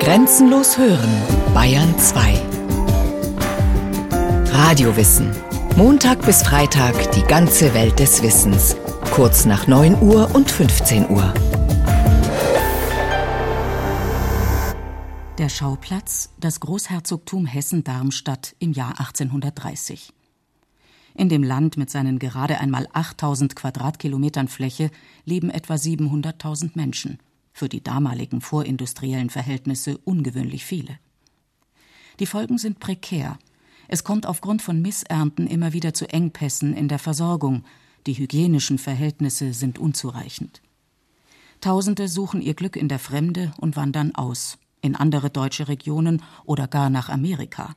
Grenzenlos 0.00 0.78
hören, 0.78 1.10
Bayern 1.52 1.98
2. 1.98 2.40
Radiowissen. 4.50 5.30
Montag 5.76 6.24
bis 6.24 6.42
Freitag 6.42 7.12
die 7.12 7.22
ganze 7.22 7.74
Welt 7.74 7.98
des 7.98 8.22
Wissens. 8.22 8.76
Kurz 9.10 9.44
nach 9.44 9.66
9 9.66 10.00
Uhr 10.00 10.34
und 10.34 10.50
15 10.50 11.10
Uhr. 11.10 11.34
Der 15.36 15.50
Schauplatz, 15.50 16.30
das 16.40 16.60
Großherzogtum 16.60 17.44
Hessen-Darmstadt 17.44 18.56
im 18.60 18.72
Jahr 18.72 18.98
1830. 18.98 20.14
In 21.14 21.28
dem 21.28 21.42
Land 21.42 21.76
mit 21.76 21.90
seinen 21.90 22.18
gerade 22.18 22.58
einmal 22.58 22.88
8000 22.94 23.54
Quadratkilometern 23.54 24.48
Fläche 24.48 24.90
leben 25.26 25.50
etwa 25.50 25.74
700.000 25.74 26.70
Menschen. 26.74 27.18
Für 27.58 27.68
die 27.68 27.82
damaligen 27.82 28.40
vorindustriellen 28.40 29.30
Verhältnisse 29.30 29.98
ungewöhnlich 30.04 30.64
viele. 30.64 30.96
Die 32.20 32.26
Folgen 32.26 32.56
sind 32.56 32.78
prekär. 32.78 33.36
Es 33.88 34.04
kommt 34.04 34.26
aufgrund 34.26 34.62
von 34.62 34.80
Missernten 34.80 35.48
immer 35.48 35.72
wieder 35.72 35.92
zu 35.92 36.08
Engpässen 36.08 36.72
in 36.72 36.86
der 36.86 37.00
Versorgung. 37.00 37.64
Die 38.06 38.16
hygienischen 38.16 38.78
Verhältnisse 38.78 39.52
sind 39.54 39.80
unzureichend. 39.80 40.62
Tausende 41.60 42.06
suchen 42.06 42.42
ihr 42.42 42.54
Glück 42.54 42.76
in 42.76 42.86
der 42.86 43.00
Fremde 43.00 43.52
und 43.58 43.74
wandern 43.74 44.14
aus 44.14 44.58
in 44.80 44.94
andere 44.94 45.28
deutsche 45.28 45.66
Regionen 45.66 46.22
oder 46.44 46.68
gar 46.68 46.90
nach 46.90 47.08
Amerika. 47.08 47.74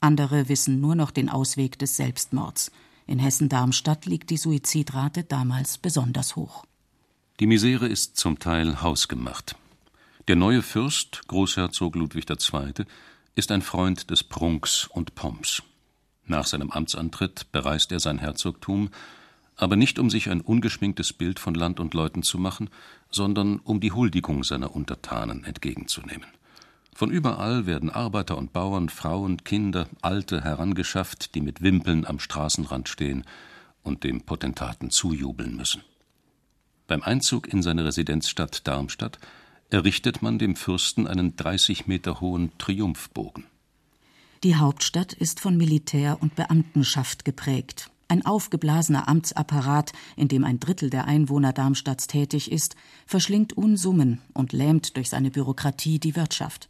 Andere 0.00 0.48
wissen 0.48 0.80
nur 0.80 0.96
noch 0.96 1.12
den 1.12 1.28
Ausweg 1.28 1.78
des 1.78 1.94
Selbstmords. 1.96 2.72
In 3.06 3.20
Hessen-Darmstadt 3.20 4.06
liegt 4.06 4.30
die 4.30 4.38
Suizidrate 4.38 5.22
damals 5.22 5.78
besonders 5.78 6.34
hoch. 6.34 6.64
Die 7.40 7.48
Misere 7.48 7.88
ist 7.88 8.16
zum 8.16 8.38
Teil 8.38 8.80
hausgemacht. 8.80 9.56
Der 10.28 10.36
neue 10.36 10.62
Fürst, 10.62 11.26
Großherzog 11.26 11.96
Ludwig 11.96 12.30
II., 12.30 12.86
ist 13.34 13.50
ein 13.50 13.60
Freund 13.60 14.08
des 14.10 14.22
Prunks 14.22 14.86
und 14.86 15.16
Pomps. 15.16 15.60
Nach 16.26 16.46
seinem 16.46 16.70
Amtsantritt 16.70 17.50
bereist 17.50 17.90
er 17.90 17.98
sein 17.98 18.18
Herzogtum, 18.18 18.90
aber 19.56 19.74
nicht 19.74 19.98
um 19.98 20.10
sich 20.10 20.30
ein 20.30 20.42
ungeschminktes 20.42 21.12
Bild 21.12 21.40
von 21.40 21.56
Land 21.56 21.80
und 21.80 21.92
Leuten 21.92 22.22
zu 22.22 22.38
machen, 22.38 22.70
sondern 23.10 23.58
um 23.58 23.80
die 23.80 23.90
Huldigung 23.90 24.44
seiner 24.44 24.72
Untertanen 24.72 25.42
entgegenzunehmen. 25.42 26.28
Von 26.94 27.10
überall 27.10 27.66
werden 27.66 27.90
Arbeiter 27.90 28.38
und 28.38 28.52
Bauern, 28.52 28.90
Frauen, 28.90 29.42
Kinder, 29.42 29.88
Alte 30.02 30.44
herangeschafft, 30.44 31.34
die 31.34 31.40
mit 31.40 31.62
Wimpeln 31.62 32.06
am 32.06 32.20
Straßenrand 32.20 32.88
stehen 32.88 33.24
und 33.82 34.04
dem 34.04 34.20
Potentaten 34.20 34.90
zujubeln 34.90 35.56
müssen. 35.56 35.82
Beim 36.86 37.02
Einzug 37.02 37.52
in 37.52 37.62
seine 37.62 37.84
Residenzstadt 37.84 38.66
Darmstadt 38.66 39.18
errichtet 39.70 40.22
man 40.22 40.38
dem 40.38 40.54
Fürsten 40.54 41.06
einen 41.06 41.36
30 41.36 41.86
Meter 41.86 42.20
hohen 42.20 42.52
Triumphbogen. 42.58 43.44
Die 44.42 44.56
Hauptstadt 44.56 45.14
ist 45.14 45.40
von 45.40 45.56
Militär 45.56 46.18
und 46.20 46.34
Beamtenschaft 46.34 47.24
geprägt. 47.24 47.90
Ein 48.08 48.26
aufgeblasener 48.26 49.08
Amtsapparat, 49.08 49.92
in 50.16 50.28
dem 50.28 50.44
ein 50.44 50.60
Drittel 50.60 50.90
der 50.90 51.06
Einwohner 51.06 51.54
Darmstadts 51.54 52.06
tätig 52.06 52.52
ist, 52.52 52.76
verschlingt 53.06 53.54
Unsummen 53.54 54.20
und 54.34 54.52
lähmt 54.52 54.98
durch 54.98 55.08
seine 55.08 55.30
Bürokratie 55.30 55.98
die 55.98 56.14
Wirtschaft. 56.14 56.68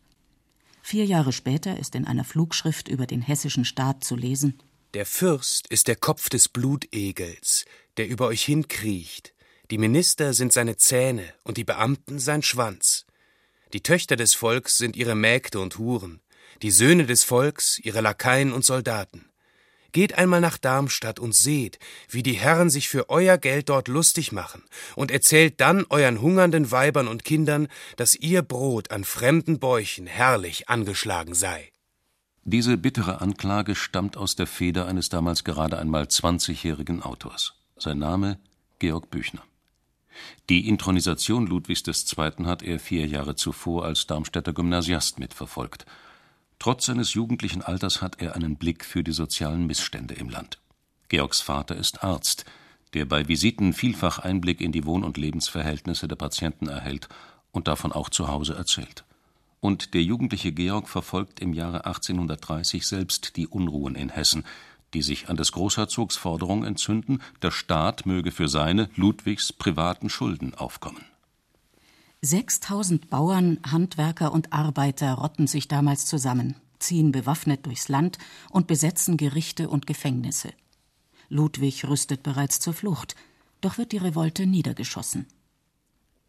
Vier 0.81 1.05
Jahre 1.05 1.33
später 1.33 1.77
ist 1.79 1.97
in 1.97 2.07
einer 2.07 2.25
Flugschrift 2.25 2.87
über 2.87 3.07
den 3.07 3.23
hessischen 3.23 3.65
Staat 3.65 4.05
zu 4.05 4.15
lesen 4.15 4.55
Der 4.95 5.07
Fürst 5.07 5.67
ist 5.67 5.89
der 5.89 5.97
Kopf 5.97 6.29
des 6.29 6.49
Blutegels, 6.49 7.65
der 7.97 8.09
über 8.09 8.29
euch 8.29 8.45
hinkriecht. 8.45 9.34
Die 9.75 9.79
Minister 9.79 10.35
sind 10.35 10.53
seine 10.53 10.77
Zähne 10.77 11.25
und 11.43 11.57
die 11.57 11.65
Beamten 11.65 12.21
sein 12.21 12.43
Schwanz. 12.43 13.07
Die 13.73 13.83
Töchter 13.83 14.15
des 14.15 14.33
Volks 14.33 14.79
sind 14.79 14.95
ihre 14.95 15.17
Mägde 15.17 15.59
und 15.59 15.79
Huren, 15.79 16.21
die 16.63 16.71
Söhne 16.71 17.07
des 17.07 17.25
Volks 17.25 17.81
ihre 17.81 18.01
Lakaien 18.01 18.53
und 18.53 18.65
Soldaten. 18.65 19.25
Geht 19.91 20.17
einmal 20.17 20.41
nach 20.41 20.59
Darmstadt 20.59 21.19
und 21.19 21.35
seht, 21.35 21.81
wie 22.09 22.23
die 22.23 22.35
Herren 22.35 22.71
sich 22.71 22.89
für 22.89 23.11
euer 23.11 23.37
Geld 23.37 23.69
dort 23.69 23.89
lustig 23.89 24.31
machen, 24.31 24.63
und 24.95 25.11
erzählt 25.11 25.61
dann 25.61 25.85
euren 25.91 26.21
hungernden 26.21 26.71
Weibern 26.71 27.09
und 27.09 27.25
Kindern, 27.25 27.67
dass 27.97 28.15
ihr 28.15 28.43
Brot 28.43 28.93
an 28.93 29.03
fremden 29.03 29.59
Bäuchen 29.59 30.07
herrlich 30.07 30.69
angeschlagen 30.69 31.35
sei. 31.35 31.73
Diese 32.45 32.79
bittere 32.79 33.21
Anklage 33.21 33.75
stammt 33.75 34.17
aus 34.17 34.37
der 34.37 34.47
Feder 34.47 34.87
eines 34.87 35.09
damals 35.09 35.43
gerade 35.43 35.81
einmal 35.81 36.05
20-jährigen 36.05 37.03
Autors. 37.03 37.55
Sein 37.77 37.99
Name 37.99 38.39
Georg 38.79 39.11
Büchner. 39.11 39.43
Die 40.49 40.69
Inthronisation 40.69 41.47
Ludwigs 41.47 41.83
II. 41.87 42.47
hat 42.47 42.63
er 42.63 42.79
vier 42.79 43.07
Jahre 43.07 43.35
zuvor 43.37 43.85
als 43.85 44.07
Darmstädter 44.07 44.53
Gymnasiast 44.53 45.19
mitverfolgt– 45.19 45.87
Trotz 46.65 46.87
seines 46.87 47.13
jugendlichen 47.13 47.61
Alters 47.61 48.01
hat 48.01 48.23
er 48.23 48.35
einen 48.35 48.57
Blick 48.57 48.85
für 48.85 49.05
die 49.05 49.13
sozialen 49.13 49.67
Missstände 49.67 50.15
im 50.15 50.31
Land. 50.31 50.61
Georgs 51.09 51.41
Vater 51.43 51.77
ist 51.77 52.03
Arzt, 52.03 52.47
der 52.95 53.05
bei 53.05 53.29
Visiten 53.29 53.75
vielfach 53.75 54.19
Einblick 54.19 54.61
in 54.61 54.73
die 54.73 54.87
Wohn- 54.87 55.05
und 55.05 55.19
Lebensverhältnisse 55.19 56.09
der 56.09 56.17
Patienten 56.17 56.69
erhält 56.69 57.09
und 57.53 57.69
davon 57.69 57.93
auch 57.93 58.09
zu 58.09 58.29
Hause 58.29 58.55
erzählt. 58.55 59.05
Und 59.61 59.95
der 59.95 60.03
jugendliche 60.03 60.53
Georg 60.53 60.89
verfolgt 60.89 61.41
im 61.41 61.53
Jahre 61.53 61.85
1830 61.85 62.87
selbst 62.87 63.37
die 63.37 63.47
Unruhen 63.47 63.95
in 63.95 64.09
Hessen, 64.09 64.45
die 64.95 65.03
sich 65.03 65.29
an 65.29 65.37
des 65.37 65.53
Großherzogs 65.53 66.17
Forderung 66.17 66.65
entzünden, 66.65 67.21
der 67.43 67.51
Staat 67.51 68.07
möge 68.07 68.31
für 68.31 68.49
seine, 68.49 68.89
Ludwigs, 68.97 69.53
privaten 69.53 70.09
Schulden 70.09 70.55
aufkommen. 70.55 71.05
6000 72.23 73.11
Bauern, 73.11 73.59
Handwerker 73.71 74.33
und 74.33 74.53
Arbeiter 74.53 75.13
rotten 75.13 75.47
sich 75.47 75.69
damals 75.69 76.07
zusammen, 76.07 76.57
ziehen 76.79 77.13
bewaffnet 77.13 77.67
durchs 77.67 77.89
Land 77.89 78.19
und 78.51 78.67
besetzen 78.67 79.19
Gerichte 79.19 79.69
und 79.69 79.87
Gefängnisse. 79.87 80.53
Ludwig 81.29 81.87
rüstet 81.87 82.23
bereits 82.23 82.61
zur 82.61 82.73
Flucht, 82.73 83.15
doch 83.61 83.77
wird 83.77 83.93
die 83.93 83.99
Revolte 83.99 84.47
niedergeschossen. 84.47 85.27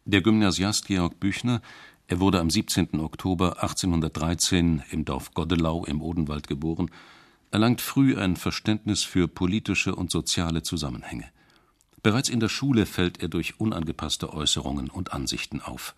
Der 0.04 0.20
Gymnasiast 0.20 0.86
Georg 0.86 1.18
Büchner, 1.18 1.62
er 2.08 2.20
wurde 2.20 2.40
am 2.40 2.50
17. 2.50 3.00
Oktober 3.00 3.62
1813 3.62 4.82
im 4.90 5.04
Dorf 5.04 5.34
Godelau 5.34 5.84
im 5.84 6.02
Odenwald 6.02 6.46
geboren, 6.46 6.90
erlangt 7.50 7.80
früh 7.80 8.16
ein 8.16 8.36
Verständnis 8.36 9.02
für 9.02 9.28
politische 9.28 9.94
und 9.94 10.10
soziale 10.10 10.62
Zusammenhänge. 10.62 11.26
Bereits 12.02 12.28
in 12.28 12.40
der 12.40 12.48
Schule 12.48 12.86
fällt 12.86 13.22
er 13.22 13.28
durch 13.28 13.58
unangepasste 13.58 14.32
Äußerungen 14.32 14.90
und 14.90 15.12
Ansichten 15.12 15.60
auf. 15.60 15.94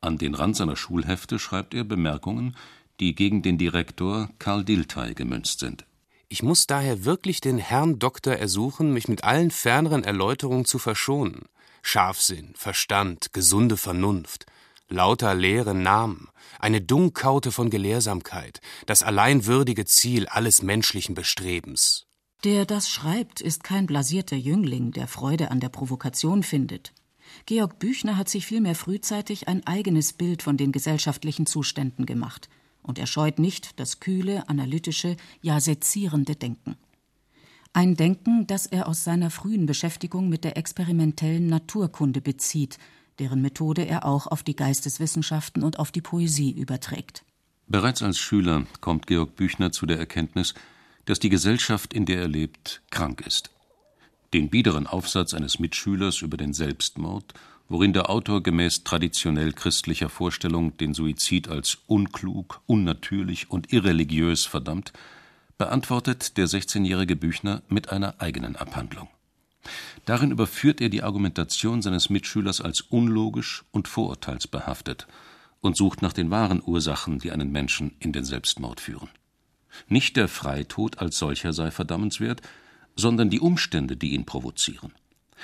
An 0.00 0.18
den 0.18 0.34
Rand 0.34 0.56
seiner 0.56 0.76
Schulhefte 0.76 1.38
schreibt 1.38 1.74
er 1.74 1.84
Bemerkungen, 1.84 2.56
die 3.00 3.14
gegen 3.14 3.42
den 3.42 3.58
Direktor 3.58 4.30
Karl 4.38 4.64
Dilthey 4.64 5.14
gemünzt 5.14 5.60
sind. 5.60 5.84
Ich 6.28 6.42
muss 6.42 6.66
daher 6.66 7.04
wirklich 7.04 7.40
den 7.40 7.58
Herrn 7.58 7.98
Doktor 7.98 8.34
ersuchen, 8.34 8.92
mich 8.92 9.08
mit 9.08 9.24
allen 9.24 9.50
ferneren 9.50 10.04
Erläuterungen 10.04 10.64
zu 10.64 10.78
verschonen. 10.78 11.42
Scharfsinn, 11.82 12.52
Verstand, 12.56 13.32
gesunde 13.32 13.76
Vernunft, 13.76 14.46
lauter 14.88 15.34
leere 15.34 15.74
Namen, 15.74 16.28
eine 16.58 16.80
Dummkaute 16.80 17.52
von 17.52 17.70
Gelehrsamkeit, 17.70 18.60
das 18.86 19.02
allein 19.02 19.46
würdige 19.46 19.84
Ziel 19.84 20.26
alles 20.26 20.62
menschlichen 20.62 21.14
Bestrebens. 21.14 22.06
Der 22.44 22.64
das 22.66 22.90
schreibt, 22.90 23.40
ist 23.40 23.64
kein 23.64 23.86
blasierter 23.86 24.36
Jüngling, 24.36 24.92
der 24.92 25.08
Freude 25.08 25.50
an 25.50 25.60
der 25.60 25.68
Provokation 25.68 26.42
findet. 26.42 26.92
Georg 27.46 27.78
Büchner 27.78 28.16
hat 28.16 28.28
sich 28.28 28.46
vielmehr 28.46 28.74
frühzeitig 28.74 29.48
ein 29.48 29.66
eigenes 29.66 30.12
Bild 30.12 30.42
von 30.42 30.56
den 30.56 30.72
gesellschaftlichen 30.72 31.46
Zuständen 31.46 32.06
gemacht, 32.06 32.48
und 32.82 33.00
er 33.00 33.06
scheut 33.06 33.40
nicht 33.40 33.80
das 33.80 33.98
kühle, 33.98 34.48
analytische, 34.48 35.16
ja 35.40 35.58
sezierende 35.58 36.36
Denken. 36.36 36.76
Ein 37.72 37.96
Denken, 37.96 38.46
das 38.46 38.66
er 38.66 38.88
aus 38.88 39.02
seiner 39.02 39.30
frühen 39.30 39.66
Beschäftigung 39.66 40.28
mit 40.28 40.44
der 40.44 40.56
experimentellen 40.56 41.48
Naturkunde 41.48 42.20
bezieht, 42.20 42.78
deren 43.18 43.40
Methode 43.42 43.86
er 43.86 44.04
auch 44.04 44.26
auf 44.26 44.42
die 44.42 44.56
Geisteswissenschaften 44.56 45.62
und 45.62 45.78
auf 45.78 45.90
die 45.90 46.00
Poesie 46.00 46.52
überträgt. 46.52 47.24
Bereits 47.68 48.02
als 48.02 48.18
Schüler 48.18 48.66
kommt 48.80 49.06
Georg 49.06 49.36
Büchner 49.36 49.72
zu 49.72 49.86
der 49.86 49.98
Erkenntnis, 49.98 50.54
dass 51.04 51.18
die 51.18 51.30
Gesellschaft, 51.30 51.94
in 51.94 52.04
der 52.06 52.20
er 52.22 52.28
lebt, 52.28 52.82
krank 52.90 53.22
ist. 53.26 53.50
Den 54.34 54.50
biederen 54.50 54.86
Aufsatz 54.86 55.34
eines 55.34 55.58
Mitschülers 55.58 56.22
über 56.22 56.36
den 56.36 56.52
Selbstmord, 56.52 57.34
worin 57.68 57.92
der 57.92 58.10
Autor 58.10 58.42
gemäß 58.42 58.84
traditionell 58.84 59.52
christlicher 59.52 60.08
Vorstellung 60.08 60.76
den 60.76 60.94
Suizid 60.94 61.48
als 61.48 61.78
unklug, 61.86 62.60
unnatürlich 62.66 63.50
und 63.50 63.72
irreligiös 63.72 64.44
verdammt, 64.44 64.92
beantwortet 65.58 66.36
der 66.36 66.46
16-jährige 66.46 67.16
Büchner 67.16 67.62
mit 67.68 67.90
einer 67.90 68.20
eigenen 68.20 68.56
Abhandlung. 68.56 69.08
Darin 70.04 70.30
überführt 70.30 70.80
er 70.80 70.88
die 70.88 71.02
Argumentation 71.02 71.82
seines 71.82 72.10
Mitschülers 72.10 72.60
als 72.60 72.80
unlogisch 72.80 73.64
und 73.70 73.88
vorurteilsbehaftet 73.88 75.06
und 75.60 75.76
sucht 75.76 76.02
nach 76.02 76.12
den 76.12 76.30
wahren 76.30 76.62
Ursachen, 76.64 77.18
die 77.18 77.32
einen 77.32 77.50
Menschen 77.50 77.96
in 77.98 78.12
den 78.12 78.24
Selbstmord 78.24 78.80
führen. 78.80 79.08
Nicht 79.88 80.16
der 80.16 80.28
Freitod 80.28 80.98
als 80.98 81.18
solcher 81.18 81.52
sei 81.52 81.70
verdammenswert, 81.70 82.42
sondern 82.94 83.30
die 83.30 83.40
Umstände, 83.40 83.96
die 83.96 84.12
ihn 84.12 84.24
provozieren. 84.24 84.92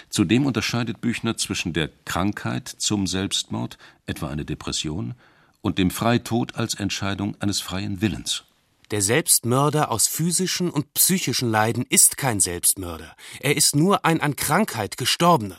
Zudem 0.09 0.47
unterscheidet 0.47 1.01
Büchner 1.01 1.37
zwischen 1.37 1.73
der 1.73 1.91
Krankheit 2.05 2.69
zum 2.69 3.07
Selbstmord, 3.07 3.79
etwa 4.07 4.29
eine 4.29 4.45
Depression, 4.45 5.15
und 5.61 5.79
dem 5.79 5.91
Freitod 5.91 6.57
als 6.57 6.75
Entscheidung 6.75 7.37
eines 7.41 7.61
freien 7.61 8.01
Willens. 8.01 8.45
Der 8.93 9.01
Selbstmörder 9.01 9.91
aus 9.91 10.07
physischen 10.07 10.69
und 10.69 10.93
psychischen 10.93 11.51
Leiden 11.51 11.87
ist 11.89 12.19
kein 12.19 12.41
Selbstmörder. 12.41 13.17
Er 13.41 13.57
ist 13.57 13.75
nur 13.75 14.05
ein 14.05 14.21
an 14.21 14.37
Krankheit 14.37 14.99
Gestorbener. 14.99 15.59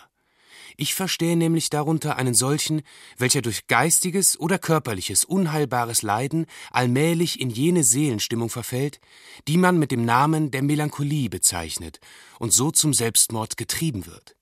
Ich 0.77 0.93
verstehe 0.93 1.35
nämlich 1.35 1.71
darunter 1.71 2.17
einen 2.17 2.35
solchen, 2.35 2.83
welcher 3.17 3.41
durch 3.41 3.65
geistiges 3.65 4.39
oder 4.39 4.59
körperliches 4.59 5.25
unheilbares 5.25 6.03
Leiden 6.03 6.45
allmählich 6.69 7.41
in 7.41 7.49
jene 7.49 7.83
Seelenstimmung 7.83 8.51
verfällt, 8.51 8.99
die 9.47 9.57
man 9.57 9.79
mit 9.79 9.89
dem 9.89 10.05
Namen 10.05 10.51
der 10.51 10.61
Melancholie 10.61 11.29
bezeichnet 11.29 11.99
und 12.37 12.53
so 12.53 12.69
zum 12.69 12.93
Selbstmord 12.93 13.57
getrieben 13.57 14.05
wird. 14.05 14.35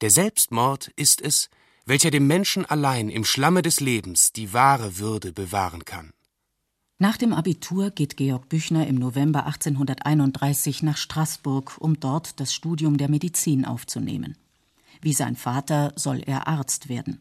Der 0.00 0.10
Selbstmord 0.10 0.92
ist 0.94 1.20
es, 1.20 1.50
welcher 1.86 2.12
dem 2.12 2.28
Menschen 2.28 2.66
allein 2.66 3.08
im 3.08 3.24
Schlamme 3.24 3.62
des 3.62 3.80
Lebens 3.80 4.32
die 4.32 4.52
wahre 4.52 4.98
Würde 4.98 5.32
bewahren 5.32 5.84
kann. 5.84 6.12
Nach 7.02 7.16
dem 7.16 7.32
Abitur 7.32 7.90
geht 7.90 8.16
Georg 8.16 8.48
Büchner 8.48 8.86
im 8.86 8.94
November 8.94 9.44
1831 9.46 10.84
nach 10.84 10.96
Straßburg, 10.96 11.78
um 11.80 11.98
dort 11.98 12.38
das 12.38 12.54
Studium 12.54 12.96
der 12.96 13.10
Medizin 13.10 13.64
aufzunehmen. 13.64 14.36
Wie 15.00 15.12
sein 15.12 15.34
Vater 15.34 15.92
soll 15.96 16.22
er 16.24 16.46
Arzt 16.46 16.88
werden. 16.88 17.20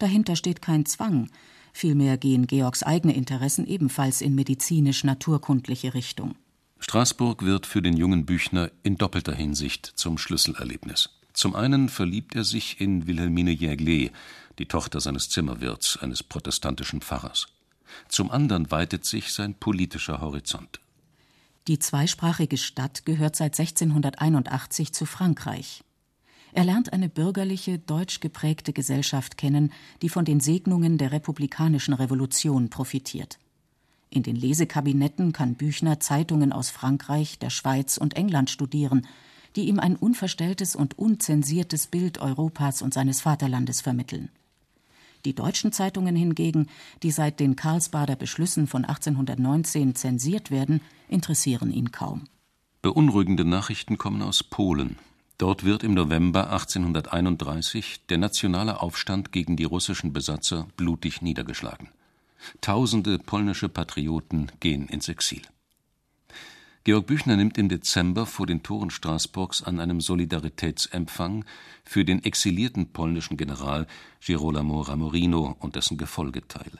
Dahinter 0.00 0.34
steht 0.34 0.62
kein 0.62 0.84
Zwang, 0.84 1.30
vielmehr 1.72 2.18
gehen 2.18 2.48
Georgs 2.48 2.82
eigene 2.82 3.14
Interessen 3.14 3.68
ebenfalls 3.68 4.20
in 4.20 4.34
medizinisch-naturkundliche 4.34 5.94
Richtung. 5.94 6.34
Straßburg 6.80 7.44
wird 7.44 7.66
für 7.66 7.82
den 7.82 7.96
jungen 7.96 8.26
Büchner 8.26 8.72
in 8.82 8.98
doppelter 8.98 9.32
Hinsicht 9.36 9.92
zum 9.94 10.18
Schlüsselerlebnis. 10.18 11.10
Zum 11.34 11.54
einen 11.54 11.88
verliebt 11.88 12.34
er 12.34 12.42
sich 12.42 12.80
in 12.80 13.06
Wilhelmine 13.06 13.52
Jerglet, 13.52 14.10
die 14.58 14.66
Tochter 14.66 14.98
seines 14.98 15.28
Zimmerwirts, 15.28 15.98
eines 15.98 16.24
protestantischen 16.24 17.00
Pfarrers. 17.00 17.46
Zum 18.08 18.30
anderen 18.30 18.70
weitet 18.70 19.04
sich 19.04 19.32
sein 19.32 19.54
politischer 19.54 20.20
Horizont. 20.20 20.80
Die 21.66 21.78
zweisprachige 21.78 22.56
Stadt 22.56 23.04
gehört 23.04 23.36
seit 23.36 23.58
1681 23.58 24.92
zu 24.92 25.04
Frankreich. 25.04 25.84
Er 26.52 26.64
lernt 26.64 26.92
eine 26.92 27.08
bürgerliche, 27.08 27.78
deutsch 27.78 28.20
geprägte 28.20 28.72
Gesellschaft 28.72 29.36
kennen, 29.36 29.72
die 30.00 30.08
von 30.08 30.24
den 30.24 30.40
Segnungen 30.40 30.96
der 30.96 31.12
republikanischen 31.12 31.92
Revolution 31.92 32.70
profitiert. 32.70 33.38
In 34.10 34.22
den 34.22 34.36
Lesekabinetten 34.36 35.32
kann 35.32 35.56
Büchner 35.56 36.00
Zeitungen 36.00 36.52
aus 36.52 36.70
Frankreich, 36.70 37.38
der 37.38 37.50
Schweiz 37.50 37.98
und 37.98 38.16
England 38.16 38.48
studieren, 38.48 39.06
die 39.56 39.68
ihm 39.68 39.78
ein 39.78 39.96
unverstelltes 39.96 40.74
und 40.74 40.98
unzensiertes 40.98 41.88
Bild 41.88 42.18
Europas 42.18 42.80
und 42.80 42.94
seines 42.94 43.20
Vaterlandes 43.20 43.82
vermitteln. 43.82 44.30
Die 45.28 45.34
deutschen 45.34 45.72
Zeitungen 45.72 46.16
hingegen, 46.16 46.68
die 47.02 47.10
seit 47.10 47.38
den 47.38 47.54
Karlsbader 47.54 48.16
Beschlüssen 48.16 48.66
von 48.66 48.86
1819 48.86 49.94
zensiert 49.94 50.50
werden, 50.50 50.80
interessieren 51.06 51.70
ihn 51.70 51.92
kaum. 51.92 52.24
Beunruhigende 52.80 53.44
Nachrichten 53.44 53.98
kommen 53.98 54.22
aus 54.22 54.42
Polen. 54.42 54.96
Dort 55.36 55.66
wird 55.66 55.84
im 55.84 55.92
November 55.92 56.50
1831 56.50 58.06
der 58.06 58.16
nationale 58.16 58.80
Aufstand 58.80 59.30
gegen 59.30 59.58
die 59.58 59.64
russischen 59.64 60.14
Besatzer 60.14 60.66
blutig 60.78 61.20
niedergeschlagen. 61.20 61.90
Tausende 62.62 63.18
polnische 63.18 63.68
Patrioten 63.68 64.50
gehen 64.60 64.88
ins 64.88 65.10
Exil. 65.10 65.42
Georg 66.88 67.06
Büchner 67.06 67.36
nimmt 67.36 67.58
im 67.58 67.68
Dezember 67.68 68.24
vor 68.24 68.46
den 68.46 68.62
Toren 68.62 68.88
Straßburgs 68.88 69.62
an 69.62 69.78
einem 69.78 70.00
Solidaritätsempfang 70.00 71.44
für 71.84 72.06
den 72.06 72.24
exilierten 72.24 72.94
polnischen 72.94 73.36
General 73.36 73.86
Girolamo 74.24 74.80
Ramorino 74.80 75.54
und 75.58 75.76
dessen 75.76 75.98
Gefolge 75.98 76.48
teil. 76.48 76.72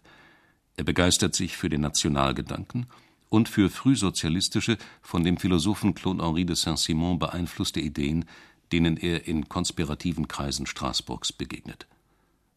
Er 0.79 0.85
begeistert 0.85 1.35
sich 1.35 1.59
für 1.59 1.69
den 1.69 1.83
Nationalgedanken 1.83 2.87
und 3.29 3.51
für 3.51 3.69
frühsozialistische, 3.69 4.79
von 5.03 5.25
dem 5.25 5.37
Philosophen 5.37 5.95
Claude 5.95 6.25
Henri 6.25 6.47
de 6.47 6.57
Saint-Simon 6.57 7.19
beeinflusste 7.19 7.81
Ideen, 7.81 8.25
denen 8.73 8.97
er 8.97 9.29
in 9.29 9.51
konspirativen 9.51 10.27
Kreisen 10.27 10.65
Straßburgs 10.65 11.35
begegnet. 11.35 11.87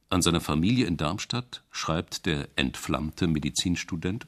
An 0.09 0.21
seine 0.21 0.39
Familie 0.39 0.85
in 0.85 0.95
Darmstadt 0.95 1.63
schreibt 1.69 2.25
der 2.27 2.47
entflammte 2.55 3.27
Medizinstudent 3.27 4.25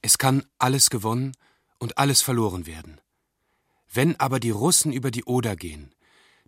Es 0.00 0.16
kann 0.16 0.44
alles 0.60 0.90
gewonnen 0.90 1.32
und 1.82 1.98
alles 1.98 2.22
verloren 2.22 2.66
werden. 2.66 3.00
Wenn 3.92 4.14
aber 4.20 4.38
die 4.38 4.50
Russen 4.50 4.92
über 4.92 5.10
die 5.10 5.24
Oder 5.24 5.56
gehen, 5.56 5.92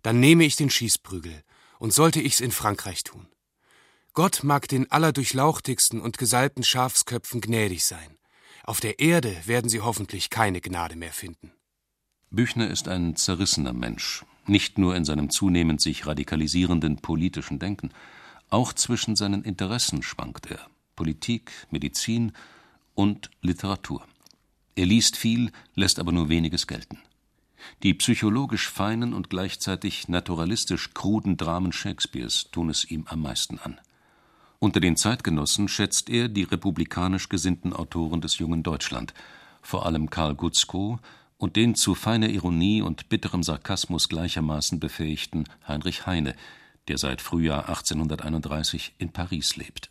dann 0.01 0.21
nehme 0.21 0.45
ich 0.45 0.55
den 0.55 0.69
Schießprügel, 0.69 1.43
und 1.77 1.93
sollte 1.93 2.21
ich's 2.21 2.39
in 2.39 2.51
Frankreich 2.51 3.03
tun. 3.03 3.27
Gott 4.13 4.45
mag 4.45 4.69
den 4.69 4.89
allerdurchlauchtigsten 4.89 5.99
und 5.99 6.17
gesalbten 6.17 6.63
Schafsköpfen 6.63 7.41
gnädig 7.41 7.83
sein. 7.83 8.17
Auf 8.63 8.79
der 8.79 8.99
Erde 8.99 9.35
werden 9.43 9.69
sie 9.69 9.81
hoffentlich 9.81 10.29
keine 10.29 10.61
Gnade 10.61 10.95
mehr 10.95 11.11
finden. 11.11 11.51
Büchner 12.29 12.69
ist 12.69 12.87
ein 12.87 13.17
zerrissener 13.17 13.73
Mensch, 13.73 14.23
nicht 14.47 14.77
nur 14.77 14.95
in 14.95 15.03
seinem 15.03 15.29
zunehmend 15.29 15.81
sich 15.81 16.07
radikalisierenden 16.07 16.95
politischen 17.01 17.59
Denken, 17.59 17.89
auch 18.49 18.71
zwischen 18.71 19.17
seinen 19.17 19.43
Interessen 19.43 20.01
schwankt 20.01 20.49
er 20.49 20.65
Politik, 20.95 21.51
Medizin 21.71 22.31
und 22.93 23.29
Literatur. 23.41 24.07
Er 24.75 24.85
liest 24.85 25.15
viel, 25.15 25.51
lässt 25.73 25.99
aber 25.99 26.11
nur 26.11 26.29
weniges 26.29 26.67
gelten. 26.67 26.99
Die 27.83 27.93
psychologisch 27.93 28.69
feinen 28.69 29.13
und 29.13 29.29
gleichzeitig 29.29 30.07
naturalistisch 30.07 30.93
kruden 30.93 31.37
Dramen 31.37 31.71
Shakespeares 31.71 32.49
tun 32.51 32.69
es 32.69 32.89
ihm 32.89 33.05
am 33.07 33.21
meisten 33.21 33.57
an. 33.59 33.79
Unter 34.59 34.79
den 34.79 34.97
Zeitgenossen 34.97 35.67
schätzt 35.67 36.09
er 36.09 36.27
die 36.27 36.43
republikanisch 36.43 37.29
gesinnten 37.29 37.73
Autoren 37.73 38.21
des 38.21 38.37
jungen 38.37 38.63
Deutschland, 38.63 39.13
vor 39.61 39.85
allem 39.85 40.09
Karl 40.09 40.35
Gutzkow 40.35 40.99
und 41.37 41.55
den 41.55 41.75
zu 41.75 41.95
feiner 41.95 42.29
Ironie 42.29 42.81
und 42.81 43.09
bitterem 43.09 43.43
Sarkasmus 43.43 44.09
gleichermaßen 44.09 44.79
befähigten 44.79 45.45
Heinrich 45.67 46.05
Heine, 46.05 46.35
der 46.87 46.97
seit 46.97 47.21
Frühjahr 47.21 47.67
1831 47.69 48.95
in 48.97 49.11
Paris 49.11 49.55
lebt. 49.55 49.89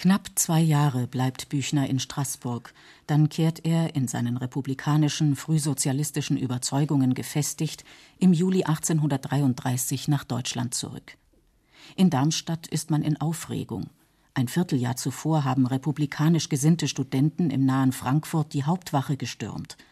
Knapp 0.00 0.30
zwei 0.34 0.62
Jahre 0.62 1.06
bleibt 1.06 1.50
Büchner 1.50 1.86
in 1.86 1.98
Straßburg, 1.98 2.72
dann 3.06 3.28
kehrt 3.28 3.66
er, 3.66 3.94
in 3.94 4.08
seinen 4.08 4.38
republikanischen, 4.38 5.36
frühsozialistischen 5.36 6.38
Überzeugungen 6.38 7.12
gefestigt, 7.12 7.84
im 8.18 8.32
Juli 8.32 8.64
1833 8.64 10.08
nach 10.08 10.24
Deutschland 10.24 10.72
zurück. 10.72 11.18
In 11.96 12.08
Darmstadt 12.08 12.66
ist 12.66 12.90
man 12.90 13.02
in 13.02 13.20
Aufregung. 13.20 13.90
Ein 14.32 14.48
Vierteljahr 14.48 14.96
zuvor 14.96 15.44
haben 15.44 15.66
republikanisch 15.66 16.48
gesinnte 16.48 16.88
Studenten 16.88 17.50
im 17.50 17.66
nahen 17.66 17.92
Frankfurt 17.92 18.54
die 18.54 18.64
Hauptwache 18.64 19.18
gestürmt– 19.18 19.76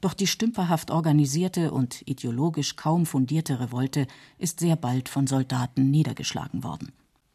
doch 0.00 0.14
die 0.14 0.26
stümperhaft 0.26 0.90
organisierte 0.90 1.70
und 1.70 2.02
ideologisch 2.08 2.74
kaum 2.74 3.06
fundierte 3.06 3.60
Revolte 3.60 4.08
ist 4.36 4.58
sehr 4.58 4.74
bald 4.74 5.08
von 5.08 5.28
Soldaten 5.28 5.92
niedergeschlagen 5.92 6.64
worden. 6.64 6.90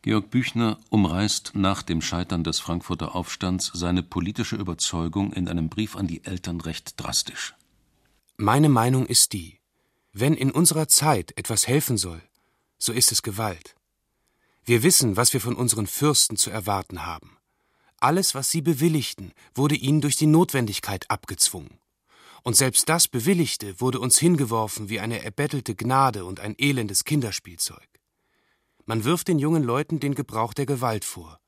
Georg 0.08 0.30
Büchner 0.30 0.80
umreißt 0.90 1.52
nach 1.56 1.84
dem 1.84 2.02
Scheitern 2.02 2.46
des 2.46 2.62
Frankfurter 2.62 3.14
Aufstands 3.14 3.72
seine 3.74 4.04
politische 4.04 4.56
Überzeugung 4.56 5.34
in 5.34 5.50
einem 5.50 5.68
Brief 5.68 5.98
an 5.98 6.08
die 6.08 6.24
Eltern 6.24 6.62
recht 6.62 6.94
drastisch. 6.96 7.56
Meine 8.38 8.70
Meinung 8.70 9.06
ist 9.06 9.34
die, 9.34 9.60
wenn 10.14 10.34
in 10.34 10.50
unserer 10.52 10.88
Zeit 10.88 11.38
etwas 11.38 11.68
helfen 11.68 11.98
soll, 11.98 12.22
so 12.78 12.94
ist 12.94 13.12
es 13.12 13.22
Gewalt. 13.22 13.76
Wir 14.64 14.82
wissen, 14.82 15.18
was 15.18 15.34
wir 15.34 15.42
von 15.42 15.58
unseren 15.58 15.88
Fürsten 15.88 16.38
zu 16.38 16.52
erwarten 16.52 17.06
haben. 17.06 17.36
Alles, 18.00 18.34
was 18.34 18.50
sie 18.50 18.62
bewilligten, 18.62 19.34
wurde 19.56 19.76
ihnen 19.76 20.00
durch 20.00 20.16
die 20.16 20.26
Notwendigkeit 20.26 21.12
abgezwungen. 21.12 21.80
Und 22.44 22.56
selbst 22.56 22.88
das 22.88 23.10
Bewilligte 23.10 23.82
wurde 23.82 24.00
uns 24.00 24.18
hingeworfen 24.18 24.88
wie 24.88 25.02
eine 25.02 25.22
erbettelte 25.22 25.76
Gnade 25.76 26.24
und 26.24 26.40
ein 26.40 26.56
elendes 26.58 27.04
Kinderspielzeug. 27.04 27.97
Man 28.88 29.04
wirft 29.04 29.28
den 29.28 29.38
jungen 29.38 29.64
Leuten 29.64 30.00
den 30.00 30.16
Gebrauch 30.16 30.54
der 30.54 30.66
Gewalt 30.66 31.04
vor. 31.04 31.42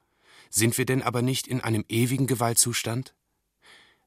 Sind 0.50 0.78
wir 0.78 0.86
denn 0.86 1.02
aber 1.02 1.22
nicht 1.22 1.48
in 1.48 1.62
einem 1.62 1.86
ewigen 1.88 2.28
Gewaltzustand? 2.28 3.16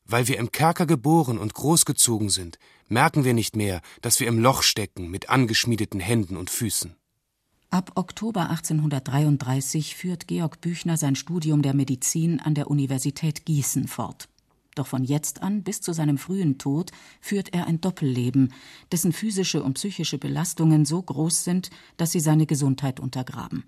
Weil 0.05 0.29
wir 0.29 0.39
im 0.39 0.53
Kerker 0.53 0.85
geboren 0.85 1.39
und 1.39 1.55
großgezogen 1.55 2.29
sind, 2.29 2.59
merken 2.89 3.25
wir 3.25 3.33
nicht 3.33 3.57
mehr, 3.57 3.81
dass 4.03 4.21
wir 4.21 4.29
im 4.29 4.39
Loch 4.39 4.63
stecken 4.63 5.11
mit 5.11 5.31
angeschmiedeten 5.31 5.99
Händen 5.99 6.37
und 6.37 6.51
Füßen. 6.51 6.95
Ab 7.71 7.93
Oktober 7.95 8.51
1833 8.51 9.97
führt 9.97 10.29
Georg 10.29 10.61
Büchner 10.61 10.99
sein 10.99 11.17
Studium 11.17 11.63
der 11.63 11.73
Medizin 11.73 12.39
an 12.39 12.55
der 12.55 12.71
Universität 12.71 13.47
Gießen 13.47 13.89
fort. 13.89 14.29
Doch 14.75 14.87
von 14.87 15.05
jetzt 15.05 15.43
an 15.43 15.63
bis 15.63 15.81
zu 15.81 15.93
seinem 15.93 16.19
frühen 16.19 16.59
Tod 16.59 16.93
führt 17.21 17.53
er 17.53 17.67
ein 17.67 17.81
Doppelleben, 17.81 18.53
dessen 18.91 19.13
physische 19.13 19.63
und 19.63 19.75
psychische 19.75 20.19
Belastungen 20.19 20.85
so 20.85 21.03
groß 21.03 21.45
sind, 21.45 21.71
dass 21.97 22.13
sie 22.13 22.21
seine 22.21 22.47
Gesundheit 22.47 22.99
untergraben. 22.99 23.65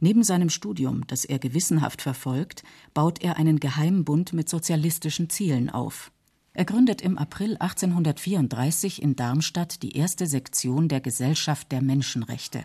Neben 0.00 0.22
seinem 0.22 0.50
Studium, 0.50 1.06
das 1.06 1.24
er 1.24 1.38
gewissenhaft 1.38 2.02
verfolgt, 2.02 2.62
baut 2.92 3.22
er 3.22 3.36
einen 3.36 3.60
Geheimbund 3.60 4.34
mit 4.34 4.48
sozialistischen 4.48 5.30
Zielen 5.30 5.70
auf. 5.70 6.12
Er 6.52 6.64
gründet 6.64 7.00
im 7.00 7.18
April 7.18 7.56
1834 7.56 9.02
in 9.02 9.16
Darmstadt 9.16 9.82
die 9.82 9.96
erste 9.96 10.26
Sektion 10.26 10.88
der 10.88 11.00
Gesellschaft 11.00 11.72
der 11.72 11.82
Menschenrechte. 11.82 12.64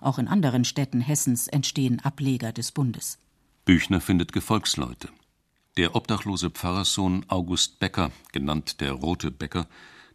Auch 0.00 0.18
in 0.18 0.28
anderen 0.28 0.64
Städten 0.64 1.00
Hessens 1.00 1.46
entstehen 1.48 2.00
Ableger 2.00 2.52
des 2.52 2.72
Bundes. 2.72 3.18
Büchner 3.64 4.00
findet 4.00 4.32
Gefolgsleute. 4.32 5.10
Der 5.80 5.96
obdachlose 5.96 6.50
Pfarrerssohn 6.50 7.24
August 7.28 7.78
Becker, 7.78 8.12
genannt 8.32 8.82
der 8.82 8.92
Rote 8.92 9.30
Becker, 9.30 9.66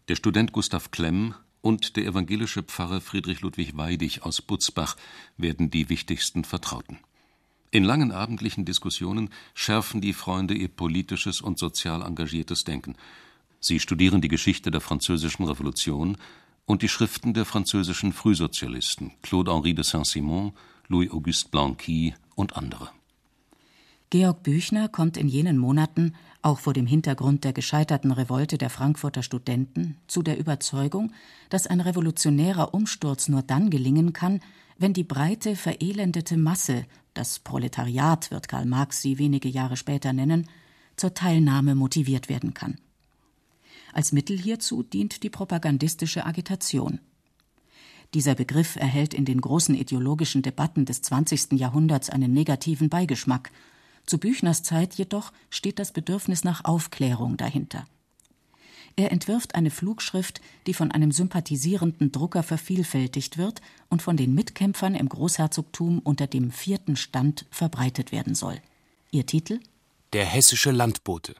der 0.07 0.15
Student 0.15 0.51
Gustav 0.51 0.91
Klemm 0.91 1.33
und 1.61 1.95
der 1.95 2.05
evangelische 2.05 2.61
Pfarrer 2.61 3.01
Friedrich 3.01 3.41
Ludwig 3.41 3.75
Weidig 3.75 4.21
aus 4.21 4.43
Butzbach 4.43 4.95
werden 5.37 5.71
die 5.71 5.89
wichtigsten 5.89 6.43
Vertrauten. 6.43 6.99
In 7.71 7.83
langen 7.83 8.11
abendlichen 8.11 8.63
Diskussionen 8.63 9.31
schärfen 9.55 10.01
die 10.01 10.13
Freunde 10.13 10.53
ihr 10.53 10.67
politisches 10.67 11.41
und 11.41 11.57
sozial 11.57 12.03
engagiertes 12.03 12.63
Denken. 12.63 12.95
Sie 13.59 13.79
studieren 13.79 14.21
die 14.21 14.27
Geschichte 14.27 14.69
der 14.69 14.81
Französischen 14.81 15.47
Revolution 15.47 16.17
und 16.67 16.83
die 16.83 16.89
Schriften 16.89 17.33
der 17.33 17.45
französischen 17.45 18.13
Frühsozialisten 18.13 19.13
Claude-Henri 19.23 19.73
de 19.73 19.83
Saint-Simon, 19.83 20.53
Louis-Auguste 20.89 21.49
Blanqui 21.49 22.13
und 22.35 22.55
andere. 22.55 22.91
Georg 24.09 24.43
Büchner 24.43 24.87
kommt 24.87 25.17
in 25.17 25.27
jenen 25.27 25.57
Monaten, 25.57 26.13
auch 26.41 26.59
vor 26.59 26.73
dem 26.73 26.85
Hintergrund 26.85 27.43
der 27.43 27.53
gescheiterten 27.53 28.11
Revolte 28.11 28.57
der 28.57 28.69
Frankfurter 28.69 29.23
Studenten, 29.23 29.97
zu 30.07 30.21
der 30.21 30.37
Überzeugung, 30.37 31.11
dass 31.49 31.67
ein 31.67 31.81
revolutionärer 31.81 32.73
Umsturz 32.73 33.27
nur 33.27 33.41
dann 33.41 33.69
gelingen 33.69 34.13
kann, 34.13 34.41
wenn 34.77 34.93
die 34.93 35.03
breite, 35.03 35.55
verelendete 35.55 36.37
Masse, 36.37 36.85
das 37.13 37.39
Proletariat 37.39 38.29
wird 38.29 38.49
Karl 38.49 38.65
Marx 38.65 39.01
sie 39.01 39.17
wenige 39.17 39.47
Jahre 39.47 39.77
später 39.77 40.11
nennen, 40.11 40.49
zur 40.97 41.13
Teilnahme 41.13 41.73
motiviert 41.73 42.29
werden 42.29 42.53
kann. 42.53 42.77
Als 43.93 44.11
Mittel 44.11 44.37
hierzu 44.37 44.83
dient 44.83 45.23
die 45.23 45.29
propagandistische 45.29 46.25
Agitation. 46.25 46.99
Dieser 48.13 48.35
Begriff 48.35 48.75
erhält 48.75 49.13
in 49.13 49.23
den 49.23 49.39
großen 49.39 49.73
ideologischen 49.75 50.41
Debatten 50.41 50.85
des 50.85 51.01
20. 51.01 51.53
Jahrhunderts 51.53 52.09
einen 52.09 52.33
negativen 52.33 52.89
Beigeschmack. 52.89 53.51
Zu 54.05 54.19
Büchners 54.19 54.63
Zeit 54.63 54.95
jedoch 54.95 55.31
steht 55.49 55.79
das 55.79 55.91
Bedürfnis 55.91 56.43
nach 56.43 56.65
Aufklärung 56.65 57.37
dahinter. 57.37 57.85
Er 58.97 59.11
entwirft 59.11 59.55
eine 59.55 59.71
Flugschrift, 59.71 60.39
die 60.67 60.73
von 60.73 60.91
einem 60.91 61.11
sympathisierenden 61.11 62.11
Drucker 62.11 62.43
vervielfältigt 62.43 63.37
wird 63.37 63.61
und 63.89 64.01
von 64.01 64.15
den 64.15 64.33
Mitkämpfern 64.33 64.95
im 64.95 65.09
Großherzogtum 65.09 65.99
unter 65.99 66.27
dem 66.27 66.51
vierten 66.51 66.95
Stand 66.95 67.45
verbreitet 67.49 68.13
werden 68.13 68.35
soll. 68.35 68.61
Ihr 69.11 69.25
Titel? 69.25 69.59
Der 70.13 70.25
hessische 70.25 70.71
Landbote. 70.71 71.35